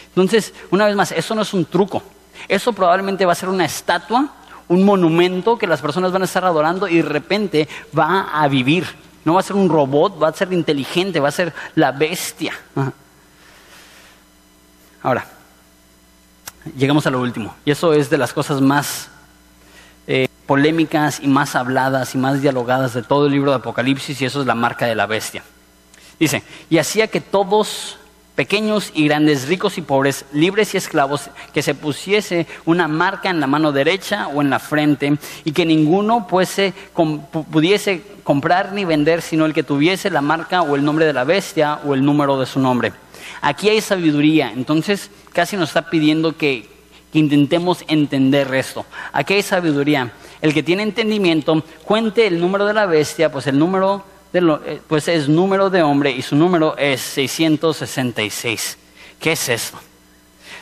[0.08, 2.02] Entonces, una vez más, eso no es un truco.
[2.48, 4.28] Eso probablemente va a ser una estatua,
[4.68, 8.86] un monumento que las personas van a estar adorando y de repente va a vivir.
[9.24, 12.52] No va a ser un robot, va a ser inteligente, va a ser la bestia.
[15.02, 15.26] Ahora,
[16.76, 17.54] llegamos a lo último.
[17.64, 19.08] Y eso es de las cosas más
[20.06, 24.24] eh, polémicas y más habladas y más dialogadas de todo el libro de Apocalipsis y
[24.24, 25.42] eso es la marca de la bestia.
[26.18, 27.98] Dice, y hacía que todos,
[28.34, 33.40] pequeños y grandes, ricos y pobres, libres y esclavos, que se pusiese una marca en
[33.40, 36.74] la mano derecha o en la frente, y que ninguno pudiese
[38.22, 41.80] comprar ni vender, sino el que tuviese la marca o el nombre de la bestia
[41.84, 42.92] o el número de su nombre.
[43.40, 46.70] Aquí hay sabiduría, entonces casi nos está pidiendo que,
[47.14, 48.86] intentemos entender esto.
[49.12, 50.12] Aquí hay sabiduría.
[50.40, 55.08] El que tiene entendimiento, cuente el número de la bestia, pues el número eh, pues
[55.08, 58.78] es número de hombre y su número es 666.
[59.20, 59.78] ¿Qué es esto?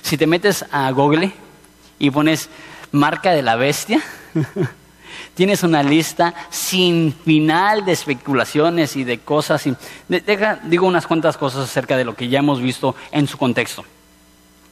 [0.02, 1.32] Si te metes a Google
[1.98, 2.48] y pones
[2.90, 4.02] marca de la bestia,
[5.40, 9.66] tienes una lista sin final de especulaciones y de cosas.
[10.64, 13.82] digo unas cuantas cosas acerca de lo que ya hemos visto en su contexto.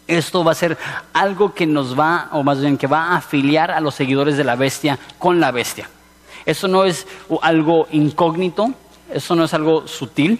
[0.07, 0.76] Esto va a ser
[1.14, 4.44] algo que nos va, o más bien que va a afiliar a los seguidores de
[4.44, 5.88] la bestia con la bestia.
[6.44, 7.07] Eso no es
[7.40, 8.74] algo incógnito,
[9.11, 10.38] eso no es algo sutil,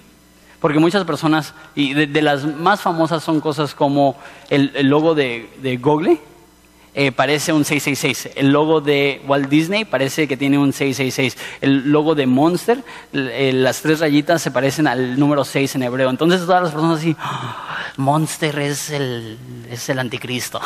[0.61, 4.15] porque muchas personas, y de, las más famosas son cosas como
[4.51, 6.21] el, logo de, Google,
[6.95, 8.35] eh, parece un 666.
[8.37, 11.37] El logo de Walt Disney parece que tiene un 666.
[11.61, 16.11] El logo de Monster, eh, las tres rayitas se parecen al número 6 en hebreo.
[16.11, 19.39] Entonces todas las personas así, ah, Monster es el,
[19.71, 20.61] es el anticristo.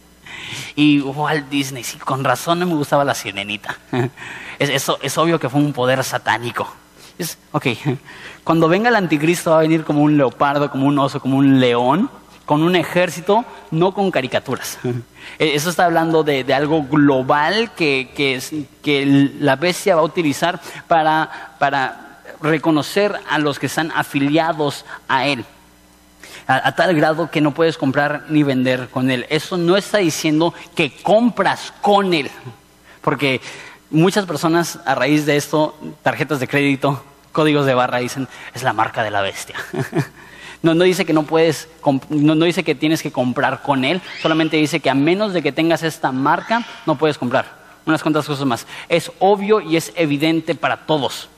[0.76, 3.76] y Walt Disney, sí, con razón no me gustaba la sirenita.
[4.58, 6.72] es, es obvio que fue un poder satánico.
[7.18, 7.66] Es, ok,
[8.44, 11.60] cuando venga el anticristo va a venir como un leopardo, como un oso, como un
[11.60, 12.10] león,
[12.52, 14.78] con un ejército, no con caricaturas.
[15.38, 19.06] E, eso está hablando de, algo global que, que,
[19.40, 25.46] la bestia va a utilizar para, para reconocer a los que están afiliados a él.
[26.46, 29.24] A, a, tal grado que no puedes comprar ni vender con él.
[29.30, 32.30] Eso no está diciendo que compras con él.
[33.00, 33.40] Porque
[33.88, 38.74] muchas personas a raíz de esto, tarjetas de crédito, códigos de barra, dicen, es la
[38.74, 39.56] marca de la bestia.
[40.62, 41.68] No, dice que no puedes,
[42.08, 45.42] no, no, dice que tienes que comprar con él, solamente dice que a menos de
[45.42, 47.62] que tengas esta marca, no puedes comprar.
[47.84, 48.66] Unas cuantas cosas más.
[48.88, 51.28] Es obvio y es evidente para todos.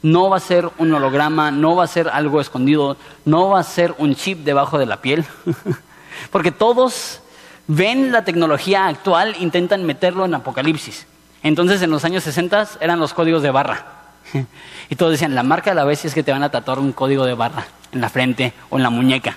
[0.00, 3.64] No va a ser un holograma, no va a ser algo escondido, no va a
[3.64, 5.24] ser un chip debajo de la piel.
[6.30, 7.20] Porque todos
[7.66, 11.06] ven la tecnología actual, intentan meterlo en Apocalipsis.
[11.42, 14.01] Entonces en los años 60 eran los códigos de barra.
[14.88, 16.92] Y todos decían, la marca de la bestia es que te van a tatuar un
[16.92, 19.36] código de barra en la frente o en la muñeca.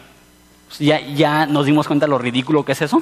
[0.67, 3.01] Pues ya, ya nos dimos cuenta de lo ridículo que es eso.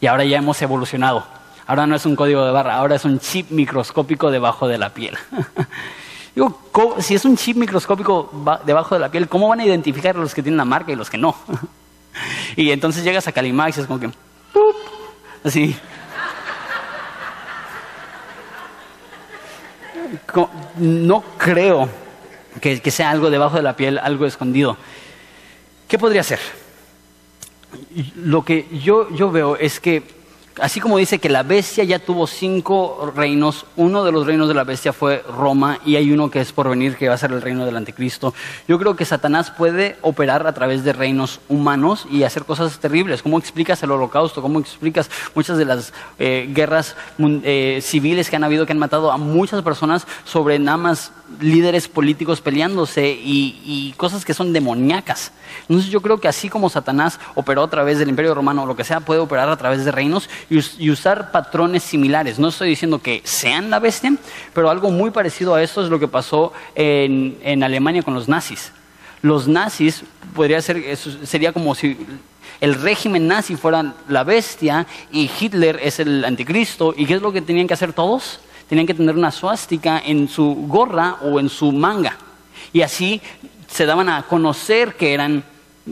[0.00, 1.26] Y ahora ya hemos evolucionado.
[1.66, 4.90] Ahora no es un código de barra, ahora es un chip microscópico debajo de la
[4.90, 5.16] piel.
[6.34, 6.60] Digo,
[6.98, 8.30] si es un chip microscópico
[8.64, 10.94] debajo de la piel, ¿cómo van a identificar a los que tienen la marca y
[10.94, 11.34] los que no?
[12.56, 14.10] y entonces llegas a Calimax y es como que,
[15.42, 15.74] así,
[20.78, 21.88] no creo
[22.60, 24.76] que, sea algo debajo de la piel, algo escondido.
[25.88, 26.40] ¿Qué podría ser?
[28.16, 30.02] Lo que yo, yo veo es que
[30.60, 34.54] así como dice que la bestia ya tuvo cinco reinos, uno de los reinos de
[34.54, 37.32] la bestia fue Roma y hay uno que es por venir que va a ser
[37.32, 38.34] el reino del anticristo.
[38.66, 43.22] Yo creo que Satanás puede operar a través de reinos humanos y hacer cosas terribles.
[43.22, 44.42] ¿Cómo explicas el holocausto?
[44.42, 49.12] ¿Cómo explicas muchas de las eh, guerras eh, civiles que han habido que han matado
[49.12, 55.32] a muchas personas sobre nada más líderes políticos peleándose y, y cosas que son demoníacas?
[55.62, 58.76] Entonces yo creo que así como Satanás operó a través del imperio romano o lo
[58.76, 62.38] que sea, puede operar a través de reinos y, usar patrones similares.
[62.38, 64.14] No estoy diciendo que sean la bestia,
[64.54, 68.72] pero algo muy parecido a esto es lo que pasó en, Alemania con los nazis.
[69.22, 71.96] Los nazis podría ser, sería como si
[72.60, 76.94] el régimen nazi fuera la bestia y Hitler es el anticristo.
[76.96, 78.40] ¿Y qué es lo que tenían que hacer todos?
[78.68, 82.16] Tenían que tener una suástica en su gorra o en su manga.
[82.72, 83.20] Y así
[83.66, 85.44] se daban a conocer que eran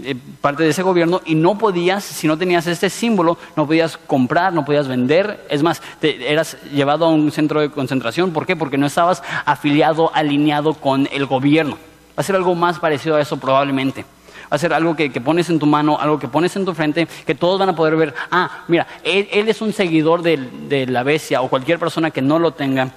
[0.02, 3.96] eh, parte de ese gobierno y no podías, si no tenías este símbolo, no podías
[3.96, 5.46] comprar, no podías vender.
[5.48, 8.32] Es más, te, eras llevado a un centro de concentración.
[8.32, 8.56] ¿Por qué?
[8.56, 11.78] Porque no estabas afiliado, alineado con el gobierno.
[12.18, 14.04] Va a ser algo más parecido a eso probablemente.
[14.52, 17.06] Va a ser algo que, pones en tu mano, algo que pones en tu frente,
[17.24, 18.14] que todos van a poder ver.
[18.32, 20.36] Ah, mira, él, es un seguidor de,
[20.68, 22.90] de la bestia o cualquier persona que no lo tenga.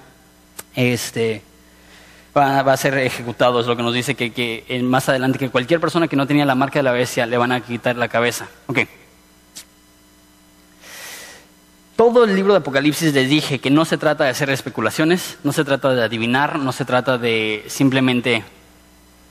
[0.74, 1.42] Este,
[2.36, 6.08] va, a ser ejecutado, es lo que nos dice que, más adelante, que cualquier persona
[6.08, 8.48] que no tenía la marca de la bestia le van a quitar la cabeza.
[8.66, 8.80] Ok.
[11.96, 15.52] Todo el libro de Apocalipsis les dije que no se trata de hacer especulaciones, no
[15.52, 18.44] se trata de adivinar, no se trata de simplemente...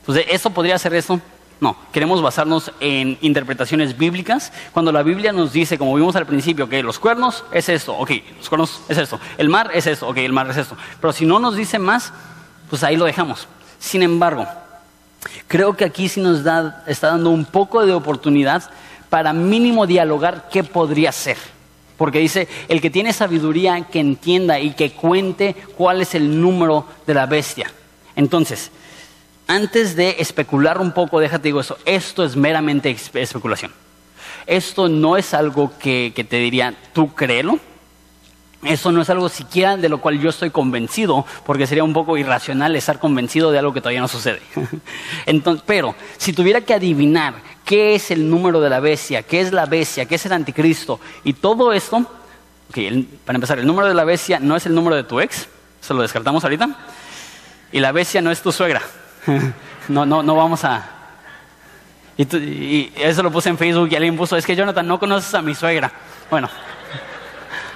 [0.04, 1.20] Pues ¿eso podría ser eso?
[1.60, 4.52] No, queremos basarnos en interpretaciones bíblicas.
[4.72, 8.10] Cuando la Biblia nos dice, como vimos al principio, que los cuernos es esto, ok,
[8.36, 10.76] los cuernos es esto, el mar es esto, ok, el mar es esto.
[11.00, 12.12] Pero si no nos dice más,
[12.68, 13.48] pues ahí lo dejamos.
[13.78, 14.46] Sin embargo,
[15.46, 18.70] creo que aquí sí nos da, está dando un poco de oportunidad
[19.08, 21.36] para mínimo dialogar qué podría ser.
[21.96, 26.86] Porque dice, el que tiene sabiduría, que entienda y que cuente cuál es el número
[27.06, 27.72] de la bestia.
[28.14, 28.70] Entonces,
[29.48, 33.72] antes de especular un poco, déjate digo eso, esto es meramente especulación.
[34.46, 37.58] Esto no es algo que, que te diría, tú créelo,
[38.62, 42.16] eso no es algo siquiera de lo cual yo estoy convencido, porque sería un poco
[42.16, 44.42] irracional estar convencido de algo que todavía no sucede.
[45.26, 47.34] Entonces, pero si tuviera que adivinar
[47.64, 50.98] qué es el número de la bestia, qué es la bestia, qué es el anticristo
[51.22, 52.04] y todo esto,
[53.24, 55.48] para empezar, el número de la bestia no es el número de tu ex,
[55.80, 56.68] se lo descartamos ahorita,
[57.70, 58.82] y la bestia no es tu suegra.
[59.88, 60.94] no, no, no vamos a...
[62.16, 65.32] Y, y eso lo puse en Facebook y alguien puso, es que Jonathan, no conoces
[65.34, 65.92] a mi suegra.
[66.28, 66.48] Bueno,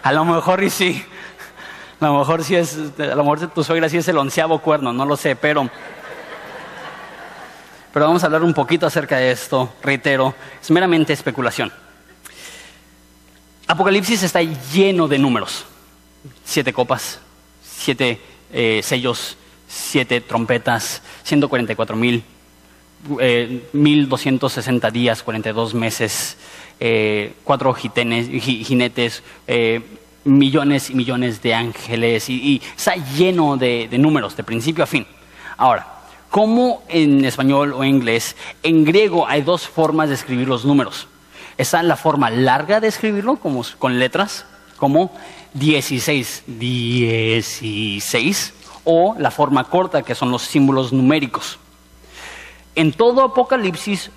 [0.02, 1.04] a lo mejor y sí.
[2.00, 4.92] A lo mejor sí es, a lo mejor tu suegra sí es el onceavo cuerno,
[4.92, 5.70] no lo sé, pero.
[7.92, 11.70] Pero vamos a hablar un poquito acerca de esto, reitero, es meramente especulación.
[13.68, 15.66] Apocalipsis está lleno de números.
[16.44, 17.20] Siete copas,
[17.62, 18.20] siete
[18.52, 19.36] eh, sellos,
[19.68, 22.24] siete trompetas, 144 mil,
[23.20, 26.36] eh, 1260 días, 42 meses,
[26.84, 29.82] eh, cuatro jinetes, eh,
[30.24, 35.06] millones y millones de ángeles y, está lleno de, números de principio a fin.
[35.56, 35.86] Ahora,
[36.28, 38.34] ¿cómo en español o inglés?
[38.64, 41.06] En griego hay dos formas de escribir los números.
[41.56, 44.44] Está la forma larga de escribirlo, como con letras,
[44.76, 45.12] como
[45.54, 51.60] 16, 16, o la forma corta, que son los símbolos numéricos.
[52.74, 54.10] En todo Apocalipsis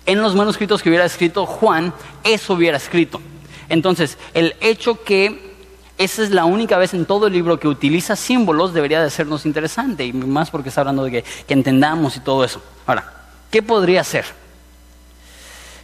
[0.06, 1.92] en los manuscritos que hubiera escrito Juan,
[2.24, 3.20] eso hubiera escrito.
[3.68, 5.54] Entonces, el hecho que
[5.98, 9.46] esa es la única vez en todo el libro que utiliza símbolos debería de sernos
[9.46, 12.62] interesante, y más porque está hablando de que, que entendamos y todo eso.
[12.86, 13.12] Ahora,
[13.50, 14.24] ¿qué podría ser?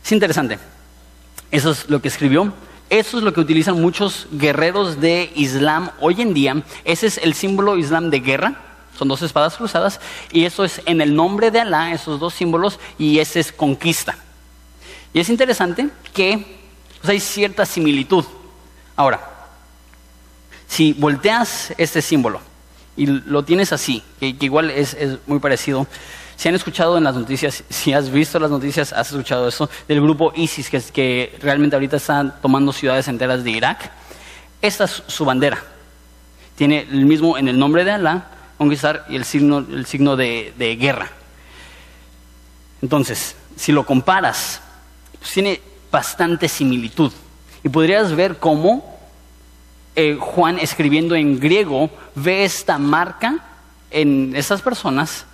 [0.05, 0.59] Es interesante.
[1.51, 2.53] Eso es lo que escribió.
[2.91, 6.62] Eso es lo que utilizan muchos guerreros de Islam hoy en día.
[6.85, 10.01] Ese es el símbolo Islam de guerra son dos espadas cruzadas
[10.32, 14.16] y eso es en el nombre de Alá, esos dos símbolos, y ese es conquista.
[15.14, 16.61] Y es interesante que
[17.01, 18.24] pues, hay cierta similitud.
[18.97, 19.28] Ahora,
[20.66, 22.40] si volteas este símbolo
[22.97, 25.86] y lo tienes así, que, igual es, muy parecido,
[26.36, 30.01] si han escuchado en las noticias, si has visto las noticias, has escuchado eso, del
[30.01, 33.90] grupo ISIS, que, que realmente ahorita están tomando ciudades enteras de Irak,
[34.62, 35.62] esta es su bandera.
[36.57, 38.28] Tiene el mismo en el nombre de Alá,
[38.63, 41.11] conquistar y el signo, el signo de, guerra.
[42.81, 44.61] Entonces, si lo comparas,
[45.19, 45.61] pues tiene
[45.91, 47.13] bastante similitud.
[47.63, 48.99] Y podrías ver cómo
[49.95, 53.45] eh, Juan escribiendo en griego ve esta marca
[53.91, 55.27] en esas personas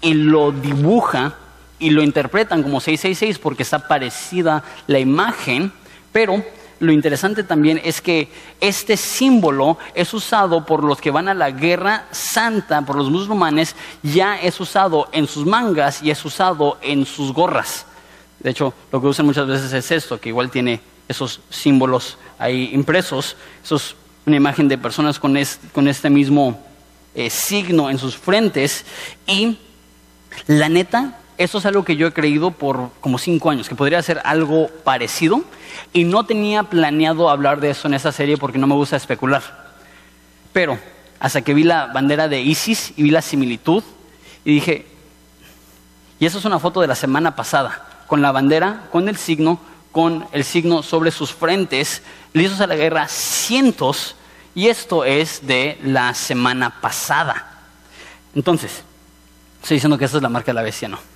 [0.00, 1.36] y lo dibuja
[1.78, 5.72] y lo interpretan como 666 porque está parecida la imagen,
[6.12, 6.44] pero
[6.82, 8.28] lo interesante también es que
[8.60, 13.76] este símbolo es usado por los que van a la guerra santa, por los musulmanes,
[14.02, 17.86] ya es usado en sus mangas y es usado en sus gorras.
[18.40, 22.70] De hecho, lo que usan muchas veces es esto, que igual tiene esos símbolos ahí
[22.72, 23.36] impresos.
[23.62, 23.94] Eso es
[24.26, 26.60] una imagen de personas con este, mismo
[27.14, 28.84] eh, signo en sus frentes.
[29.24, 29.56] Y
[30.48, 34.02] La neta, eso es algo que yo he creído por como cinco años, que podría
[34.02, 35.44] ser algo parecido,
[35.92, 39.42] y no tenía planeado hablar de eso en esa serie porque no me gusta especular.
[40.52, 40.78] Pero
[41.20, 43.82] hasta que vi la bandera de ISIS y vi la similitud,
[44.44, 44.86] y dije,
[46.18, 49.60] y eso es una foto de la semana pasada, con la bandera, con el signo,
[49.90, 54.16] con el signo sobre sus frentes, listos a la guerra, cientos,
[54.54, 57.60] y esto es de la semana pasada.
[58.34, 58.82] Entonces,
[59.62, 61.11] estoy diciendo que esa es la marca de la bestia, no.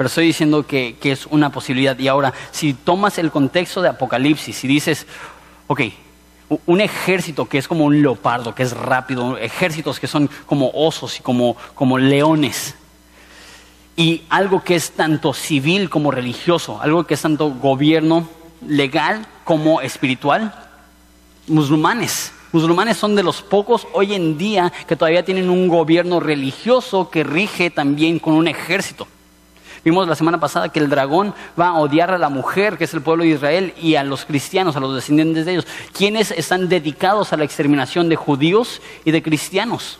[0.00, 1.98] Pero estoy diciendo que, que es una posibilidad.
[1.98, 5.06] Y ahora, si tomas el contexto de Apocalipsis y dices,
[5.66, 5.82] ok,
[6.64, 11.18] un ejército que es como un leopardo, que es rápido, ejércitos que son como osos
[11.18, 12.76] y como, como leones,
[13.94, 18.26] y algo que es tanto civil como religioso, algo que es tanto gobierno
[18.66, 20.54] legal como espiritual,
[21.46, 22.32] musulmanes.
[22.52, 27.22] Musulmanes son de los pocos hoy en día que todavía tienen un gobierno religioso que
[27.22, 29.06] rige también con un ejército.
[29.84, 32.94] Vimos la semana pasada que el dragón va a odiar a la mujer, que es
[32.94, 36.68] el pueblo de Israel, y a los cristianos, a los descendientes de ellos, quienes están
[36.68, 39.98] dedicados a la exterminación de judíos y de cristianos.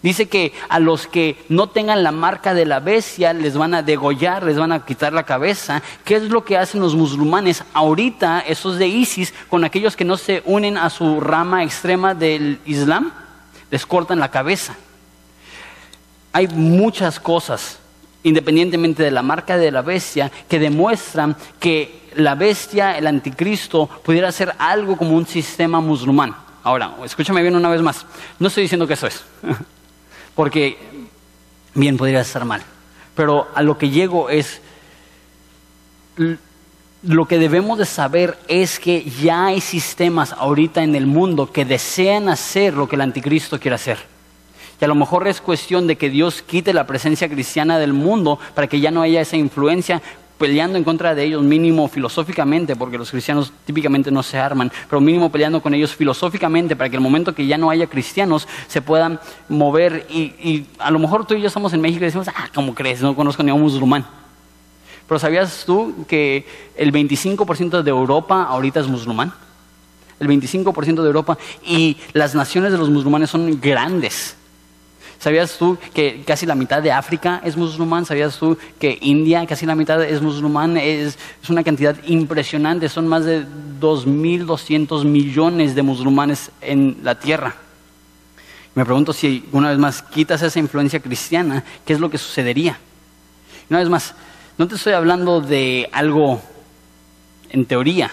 [0.00, 3.82] Dice que a los que no tengan la marca de la bestia les van a
[3.82, 5.82] degollar, les van a quitar la cabeza.
[6.04, 10.16] ¿Qué es lo que hacen los musulmanes ahorita, esos de ISIS, con aquellos que no
[10.16, 13.10] se unen a su rama extrema del Islam?
[13.72, 14.76] Les cortan la cabeza.
[16.32, 17.80] Hay muchas cosas,
[18.22, 24.32] independientemente de la marca de la bestia, que demuestran que la bestia, el anticristo, pudiera
[24.32, 26.34] ser algo como un sistema musulmán.
[26.64, 28.04] Ahora, escúchame bien una vez más.
[28.38, 29.24] No estoy diciendo que eso es.
[30.34, 30.78] porque
[31.74, 32.62] bien podría estar mal.
[33.14, 34.60] Pero a lo que llego es,
[37.02, 41.64] lo que debemos de saber es que ya hay sistemas ahorita en el mundo que
[41.64, 43.98] desean hacer lo que el anticristo quiere hacer.
[44.80, 48.38] Y a lo mejor es cuestión de que Dios quite la presencia cristiana del mundo
[48.54, 50.00] para que ya no haya esa influencia,
[50.38, 55.00] peleando en contra de ellos, mínimo filosóficamente, porque los cristianos típicamente no se arman, pero
[55.00, 58.80] mínimo peleando con ellos filosóficamente para que el momento que ya no haya cristianos se
[58.80, 59.18] puedan
[59.48, 60.06] mover.
[60.08, 63.02] Y, a lo mejor tú y yo estamos en México y decimos, ah, ¿cómo crees?
[63.02, 64.06] No conozco ni a un musulmán.
[65.08, 69.32] Pero ¿sabías tú que el 25% de Europa ahorita es musulmán?
[70.20, 74.36] El 25% de Europa y las naciones de los musulmanes son grandes.
[75.18, 78.06] ¿Sabías tú que casi la mitad de África es musulmán?
[78.06, 80.76] ¿Sabías tú que India casi la mitad es musulmán?
[80.76, 83.44] Es, una cantidad impresionante, son más de
[83.80, 87.56] 2.200 millones de musulmanes en la tierra.
[88.76, 92.78] Me pregunto si una vez más quitas esa influencia cristiana, ¿qué es lo que sucedería?
[93.70, 94.14] Una vez más,
[94.56, 96.40] no te estoy hablando de algo
[97.50, 98.12] en teoría.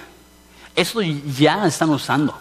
[0.75, 2.35] Esto ya están usando.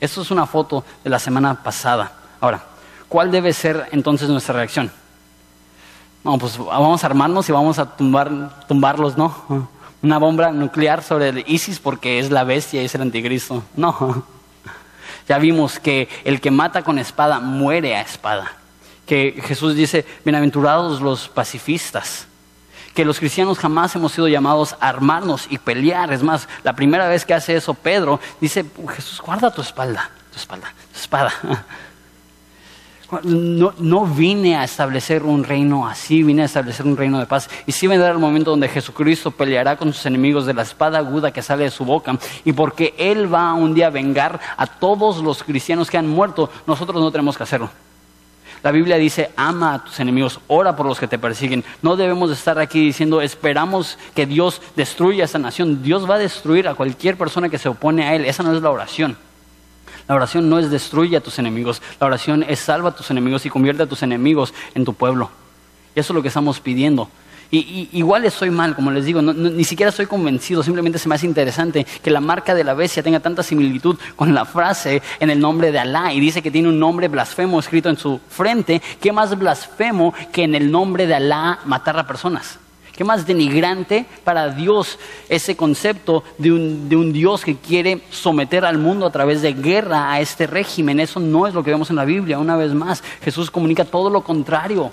[0.00, 2.12] Esto es una foto de la semana pasada.
[2.40, 2.69] Ahora,
[3.10, 4.90] ¿cuál debe ser entonces nuestra reacción?
[6.24, 9.68] No, pues vamos a armarnos y vamos a tumbar, tumbarlos, ¿no?
[10.02, 13.62] Una bomba nuclear sobre el ISIS porque es la bestia y es el anticristo.
[13.76, 14.24] No.
[15.28, 18.52] Ya vimos que el que mata con espada muere a espada.
[19.06, 22.26] Que Jesús dice, bienaventurados los pacifistas.
[22.94, 26.12] Que los cristianos jamás hemos sido llamados a armarnos y pelear.
[26.12, 30.38] Es más, la primera vez que hace eso Pedro dice, Jesús, guarda tu espalda, tu
[30.38, 31.32] espalda, tu espada.
[33.22, 37.50] No, vine a establecer un reino así, vine a establecer un reino de paz.
[37.66, 41.32] Y sí vendrá el momento donde Jesucristo peleará con sus enemigos de la espada aguda
[41.32, 42.16] que sale de su boca.
[42.44, 46.50] Y porque Él va un día a vengar a todos los cristianos que han muerto,
[46.66, 47.70] nosotros no tenemos que hacerlo.
[48.62, 51.64] La Biblia dice, ama a tus enemigos, ora por los que te persiguen.
[51.80, 55.82] No debemos estar aquí diciendo, esperamos que Dios destruya esta nación.
[55.82, 58.26] Dios va a destruir a cualquier persona que se opone a Él.
[58.26, 59.16] Esa no es la oración.
[60.10, 63.46] La oración no es destruye a tus enemigos, la oración es salva a tus enemigos
[63.46, 65.30] y convierte a tus enemigos en tu pueblo.
[65.94, 67.08] Y eso es lo que estamos pidiendo.
[67.52, 71.26] Y, igual estoy mal, como les digo, ni siquiera estoy convencido, simplemente se me hace
[71.26, 75.38] interesante que la marca de la bestia tenga tanta similitud con la frase en el
[75.38, 78.82] nombre de Alá y dice que tiene un nombre blasfemo escrito en su frente.
[79.00, 82.58] ¿Qué más blasfemo que en el nombre de Alá matar a personas?
[83.00, 84.98] ¿Qué más denigrante para Dios
[85.30, 90.20] ese concepto de un, Dios que quiere someter al mundo a través de guerra a
[90.20, 91.00] este régimen?
[91.00, 92.38] Eso no es lo que vemos en la Biblia.
[92.38, 94.92] Una vez más, Jesús comunica todo lo contrario.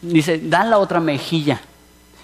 [0.00, 1.60] Dice, da la otra mejilla.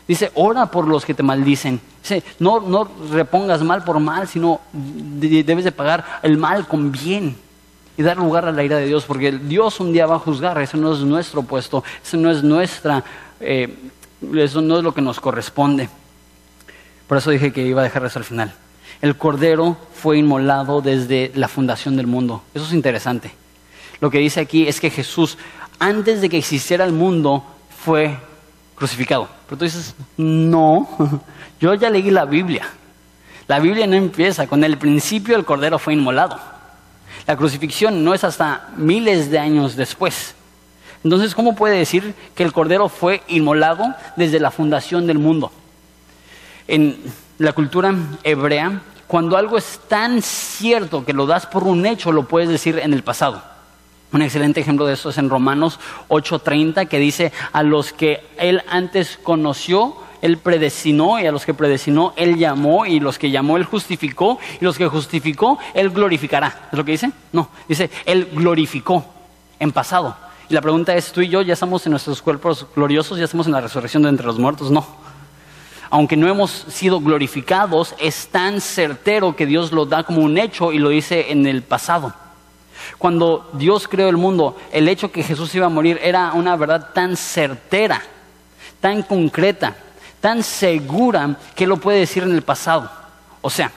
[0.07, 1.82] Dice, ora por los que te maldicen.
[2.01, 7.36] Dice, no, repongas mal por mal, sino debes de pagar el mal con bien
[7.99, 10.59] y dar lugar a la ira de Dios, porque Dios un día va a juzgar,
[10.62, 13.05] eso no es nuestro puesto, eso no es nuestra
[13.39, 13.91] eh,
[14.36, 15.88] eso no es lo que nos corresponde.
[17.06, 18.54] Por eso dije que iba a dejar eso al final.
[19.00, 22.42] El cordero fue inmolado desde la fundación del mundo.
[22.54, 23.32] Eso es interesante.
[24.00, 25.38] Lo que dice aquí es que Jesús,
[25.78, 27.44] antes de que existiera el mundo,
[27.84, 28.16] fue
[28.74, 29.28] crucificado.
[29.46, 30.88] Pero tú dices, no,
[31.60, 32.68] yo ya leí la Biblia.
[33.46, 36.38] La Biblia no empieza con el principio el cordero fue inmolado.
[37.26, 40.34] La crucifixión no es hasta miles de años después.
[41.05, 45.53] Entonces, ¿cómo puede decir que el cordero fue inmolado desde la fundación del mundo?
[46.66, 46.96] En
[47.38, 47.94] la cultura
[48.24, 52.78] hebrea, cuando algo es tan cierto que lo das por un hecho, lo puedes decir
[52.78, 53.42] en el pasado.
[54.12, 55.78] Un excelente ejemplo de eso es en Romanos
[56.09, 61.55] 8:30, que dice, a los que él antes conoció, él predestinó, y a los que
[61.55, 66.68] predestinó, él llamó, y los que llamó, él justificó, y los que justificó, él glorificará.
[66.72, 67.12] ¿Es lo que dice?
[67.32, 69.05] No, dice, él glorificó
[69.61, 70.16] en pasado.
[70.49, 73.46] Y la pregunta es, ¿tú y yo ya estamos en nuestros cuerpos gloriosos, ya estamos
[73.46, 74.70] en la resurrección de entre los muertos?
[74.70, 74.86] No.
[75.90, 80.72] Aunque no hemos sido glorificados, es tan certero que Dios lo da como un hecho
[80.72, 82.14] y lo dice en el pasado.
[82.96, 86.90] Cuando Dios creó el mundo, el hecho que Jesús iba a morir era una verdad
[86.94, 88.03] tan certera,
[88.80, 89.76] tan concreta,
[90.20, 92.90] tan segura que lo puede decir en el pasado.
[93.42, 93.70] O sea,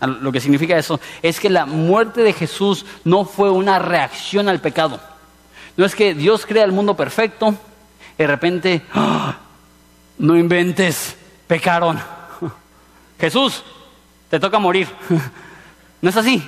[0.00, 4.60] lo que significa eso es que la muerte de Jesús no fue una reacción al
[4.60, 5.00] pecado.
[5.76, 7.54] No es que Dios crea el mundo perfecto
[8.18, 9.38] y de repente, ¡ah!
[10.18, 11.16] no inventes,
[11.46, 11.98] pecaron.
[13.18, 13.62] Jesús,
[14.28, 14.88] te toca morir.
[16.02, 16.42] No es así.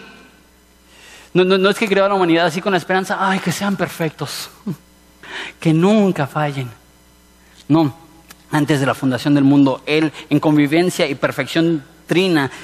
[1.33, 4.51] No, no, es que creó la humanidad así con la esperanza, ay, que sean perfectos,
[5.61, 6.69] que nunca fallen.
[7.69, 7.95] No,
[8.51, 11.85] antes de la fundación del mundo, Él en convivencia y perfección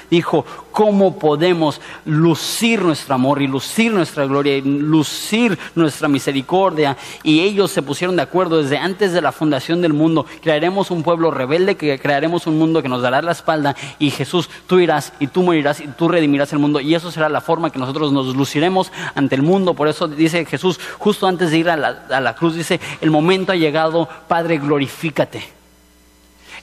[0.09, 6.95] Dijo, ¿cómo podemos lucir nuestro amor y lucir nuestra gloria y lucir nuestra misericordia?
[7.23, 10.25] Y ellos se pusieron de acuerdo desde antes de la fundación del mundo.
[10.41, 14.49] Crearemos un pueblo rebelde, que crearemos un mundo que nos dará la espalda y Jesús,
[14.67, 16.79] tú irás y tú morirás y tú redimirás el mundo.
[16.79, 19.73] Y eso será la forma que nosotros nos luciremos ante el mundo.
[19.73, 23.09] Por eso dice Jesús, justo antes de ir a la, a la cruz, dice, el
[23.09, 25.60] momento ha llegado, Padre, glorifícate.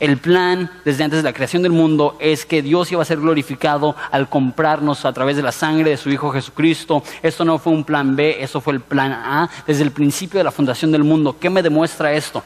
[0.01, 3.19] El plan desde antes de la creación del mundo es que Dios iba a ser
[3.19, 7.03] glorificado al comprarnos a través de la sangre de su Hijo Jesucristo.
[7.21, 10.45] Esto no fue un plan B, eso fue el plan A desde el principio de
[10.45, 11.37] la fundación del mundo.
[11.41, 12.45] ¿Qué me demuestra esto?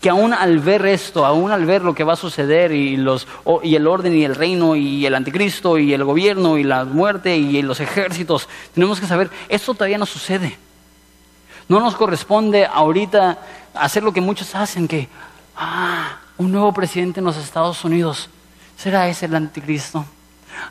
[0.00, 3.28] Que aún al ver esto, aún al ver lo que va a suceder y, los,
[3.62, 7.36] y el orden y el reino y el anticristo y el gobierno y la muerte
[7.36, 10.56] y los ejércitos, tenemos que saber, esto todavía no sucede.
[11.68, 13.38] No nos corresponde ahorita
[13.74, 15.08] hacer lo que muchos hacen, que,
[15.56, 18.28] ah, un nuevo presidente en los Estados Unidos.
[18.76, 20.04] ¿Será ese el anticristo?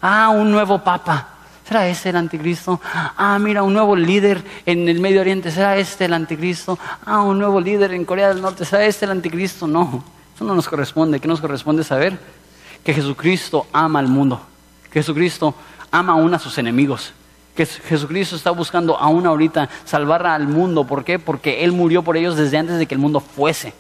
[0.02, 1.30] Ah, un nuevo papa.
[1.66, 2.82] ¿Será ese el anticristo?
[2.84, 5.50] Ah, mira, un nuevo líder en el Medio Oriente.
[5.50, 6.78] ¿Será este el anticristo?
[7.06, 8.66] Ah, un nuevo líder en Corea del Norte.
[8.66, 9.66] ¿Será este el anticristo?
[9.66, 10.04] No,
[10.36, 11.22] eso no nos corresponde.
[11.22, 12.20] ¿Qué nos corresponde saber?
[12.84, 14.42] Que Jesucristo ama al mundo.
[14.92, 15.56] Que Jesucristo
[15.90, 17.14] ama aún a sus enemigos.
[17.56, 20.86] Que Jesucristo está buscando aún ahorita salvar al mundo.
[20.86, 21.18] ¿Por qué?
[21.18, 23.74] Porque Él murió por ellos desde antes de que el mundo fuese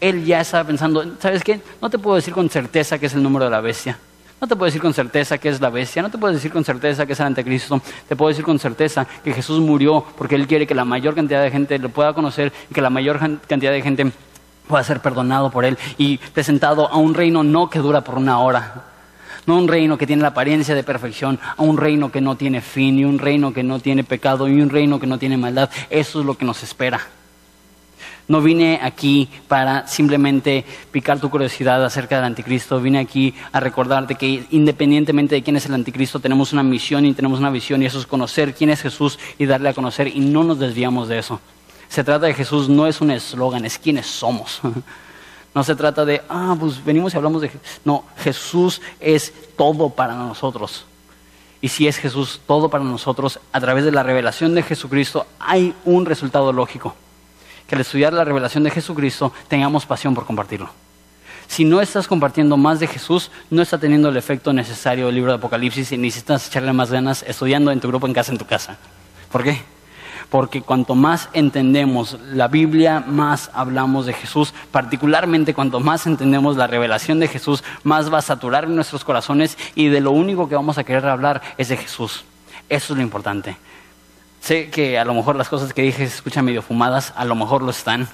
[0.00, 1.60] él ya estaba pensando, ¿sabes qué?
[1.80, 3.98] No te puedo decir con certeza que es el número de la bestia.
[4.40, 6.64] No te puedo decir con certeza que es la bestia, no te puedo decir con
[6.64, 10.46] certeza que es el anticristo, te puedo decir con certeza que Jesús murió porque Él
[10.46, 13.72] quiere que la mayor cantidad de gente lo pueda conocer y que la mayor cantidad
[13.72, 14.12] de gente
[14.68, 18.38] pueda ser perdonado por Él y presentado a un reino no que dura por una
[18.40, 18.84] hora,
[19.46, 22.60] no un reino que tiene la apariencia de perfección, a un reino que no tiene
[22.60, 25.70] fin y un reino que no tiene pecado y un reino que no tiene maldad.
[25.88, 27.00] Eso es lo que nos espera.
[28.26, 34.14] No vine aquí para simplemente picar tu curiosidad acerca del anticristo, vine aquí a recordarte
[34.14, 37.86] que independientemente de quién es el anticristo, tenemos una misión y tenemos una visión y
[37.86, 41.18] eso es conocer quién es Jesús y darle a conocer y no nos desviamos de
[41.18, 41.38] eso.
[41.88, 44.60] Se trata de Jesús, no es un eslogan, es quiénes somos.
[45.54, 47.48] No se trata de, ah, pues venimos y hablamos de...
[47.84, 50.84] No, Jesús es todo para nosotros.
[51.60, 55.72] Y si es Jesús todo para nosotros, a través de la revelación de Jesucristo hay
[55.84, 56.96] un resultado lógico
[57.74, 60.70] que al estudiar la revelación de Jesucristo tengamos pasión por compartirlo.
[61.48, 65.32] Si no estás compartiendo más de Jesús, no está teniendo el efecto necesario del libro
[65.32, 68.46] de Apocalipsis y necesitas echarle más ganas estudiando en tu grupo en casa, en tu
[68.46, 68.78] casa.
[69.30, 69.60] ¿Por qué?
[70.30, 74.54] Porque cuanto más entendemos la Biblia, más hablamos de Jesús.
[74.70, 79.88] Particularmente cuanto más entendemos la revelación de Jesús, más va a saturar nuestros corazones y
[79.88, 82.24] de lo único que vamos a querer hablar es de Jesús.
[82.68, 83.56] Eso es lo importante.
[84.44, 87.34] Sé que a lo mejor las cosas que dije se escuchan medio fumadas, a lo
[87.34, 88.06] mejor lo están.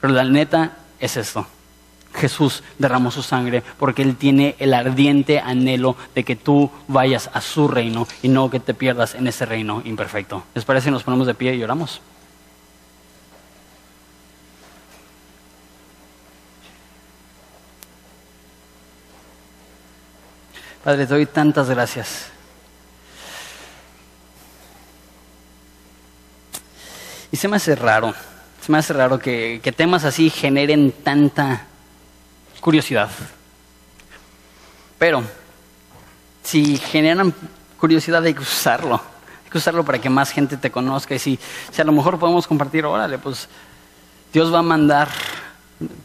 [0.00, 1.46] Pero la neta es esto.
[2.14, 7.42] Jesús derramó su sangre porque Él tiene el ardiente anhelo de que tú vayas a
[7.42, 10.44] su reino y no que te pierdas en ese reino imperfecto.
[10.54, 12.00] ¿Les parece nos ponemos de pie y oramos?
[20.82, 22.32] Padre, te doy tantas gracias
[27.30, 28.14] Y se me hace raro,
[28.64, 31.66] se me hace raro que, que temas así generen tanta
[32.60, 33.10] curiosidad.
[34.98, 35.22] Pero
[36.42, 37.34] si generan
[37.78, 38.96] curiosidad hay que usarlo.
[39.44, 41.14] Hay que usarlo para que más gente te conozca.
[41.14, 41.38] Y si,
[41.70, 43.48] si a lo mejor podemos compartir, órale, pues
[44.32, 45.08] Dios va a mandar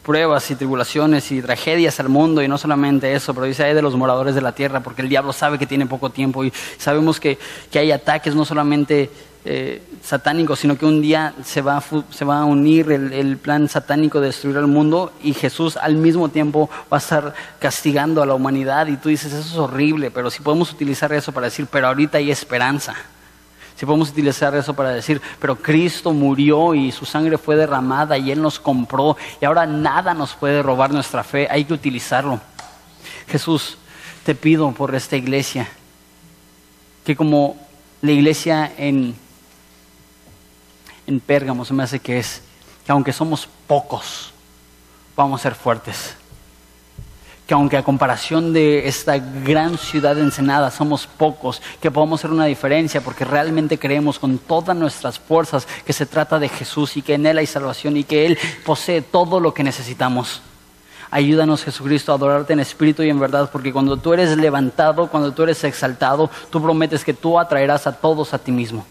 [0.03, 3.95] pruebas y tribulaciones y tragedias al mundo y no solamente eso, pero dice de los
[3.95, 7.39] moradores de la tierra porque el diablo sabe que tiene poco tiempo y sabemos que,
[7.71, 9.09] que hay ataques no solamente
[9.45, 13.37] eh, satánicos, sino que un día se va a, se va a unir el, el,
[13.37, 18.21] plan satánico de destruir el mundo y Jesús al mismo tiempo va a estar castigando
[18.21, 21.47] a la humanidad y tú dices eso es horrible, pero si podemos utilizar eso para
[21.47, 22.95] decir, pero ahorita hay esperanza.
[23.75, 28.31] Si podemos utilizar eso para decir, pero Cristo murió y su sangre fue derramada y
[28.31, 32.39] Él nos compró y ahora nada nos puede robar nuestra fe, hay que utilizarlo.
[33.27, 33.77] Jesús,
[34.25, 35.67] te pido por esta iglesia,
[37.03, 37.57] que como
[38.01, 39.15] la iglesia en,
[41.07, 42.41] en Pérgamo se me hace que es,
[42.85, 44.31] que aunque somos pocos,
[45.15, 46.15] vamos a ser fuertes
[47.47, 52.31] que aunque a comparación de esta gran ciudad de Ensenada somos pocos, que podamos hacer
[52.31, 57.01] una diferencia porque realmente creemos con todas nuestras fuerzas que se trata de Jesús y
[57.01, 60.41] que en Él hay salvación y que Él posee todo lo que necesitamos.
[61.11, 65.31] Ayúdanos Jesucristo a adorarte en espíritu y en verdad, porque cuando tú eres levantado, cuando
[65.31, 68.85] tú eres exaltado, tú prometes que tú atraerás a todos a ti mismo.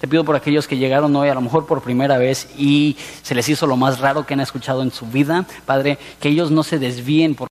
[0.00, 3.34] Te pido por aquellos que llegaron hoy, a lo mejor por primera vez, y se
[3.34, 6.62] les hizo lo más raro que han escuchado en su vida, Padre, que ellos no
[6.62, 7.48] se desvíen por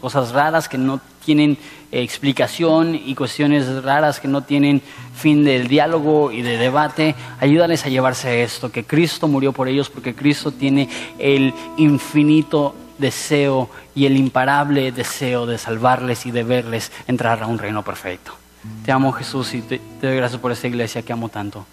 [0.00, 1.58] cosas raras que no tienen
[1.90, 4.82] explicación y cuestiones raras que no tienen
[5.14, 7.14] fin del diálogo y de debate.
[7.40, 13.68] Ayúdales a llevarse esto, que Cristo murió por ellos porque Cristo tiene el infinito deseo
[13.94, 18.45] y el imparable deseo de salvarles y de verles entrar a un reino perfecto.
[18.84, 21.66] Te amo Jesús y te, doy gracias por esta iglesia que amo tanto.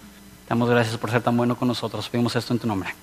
[0.45, 2.09] Te damos gracias por ser tan bueno con nosotros.
[2.09, 2.93] Pedimos esto en tu nombre.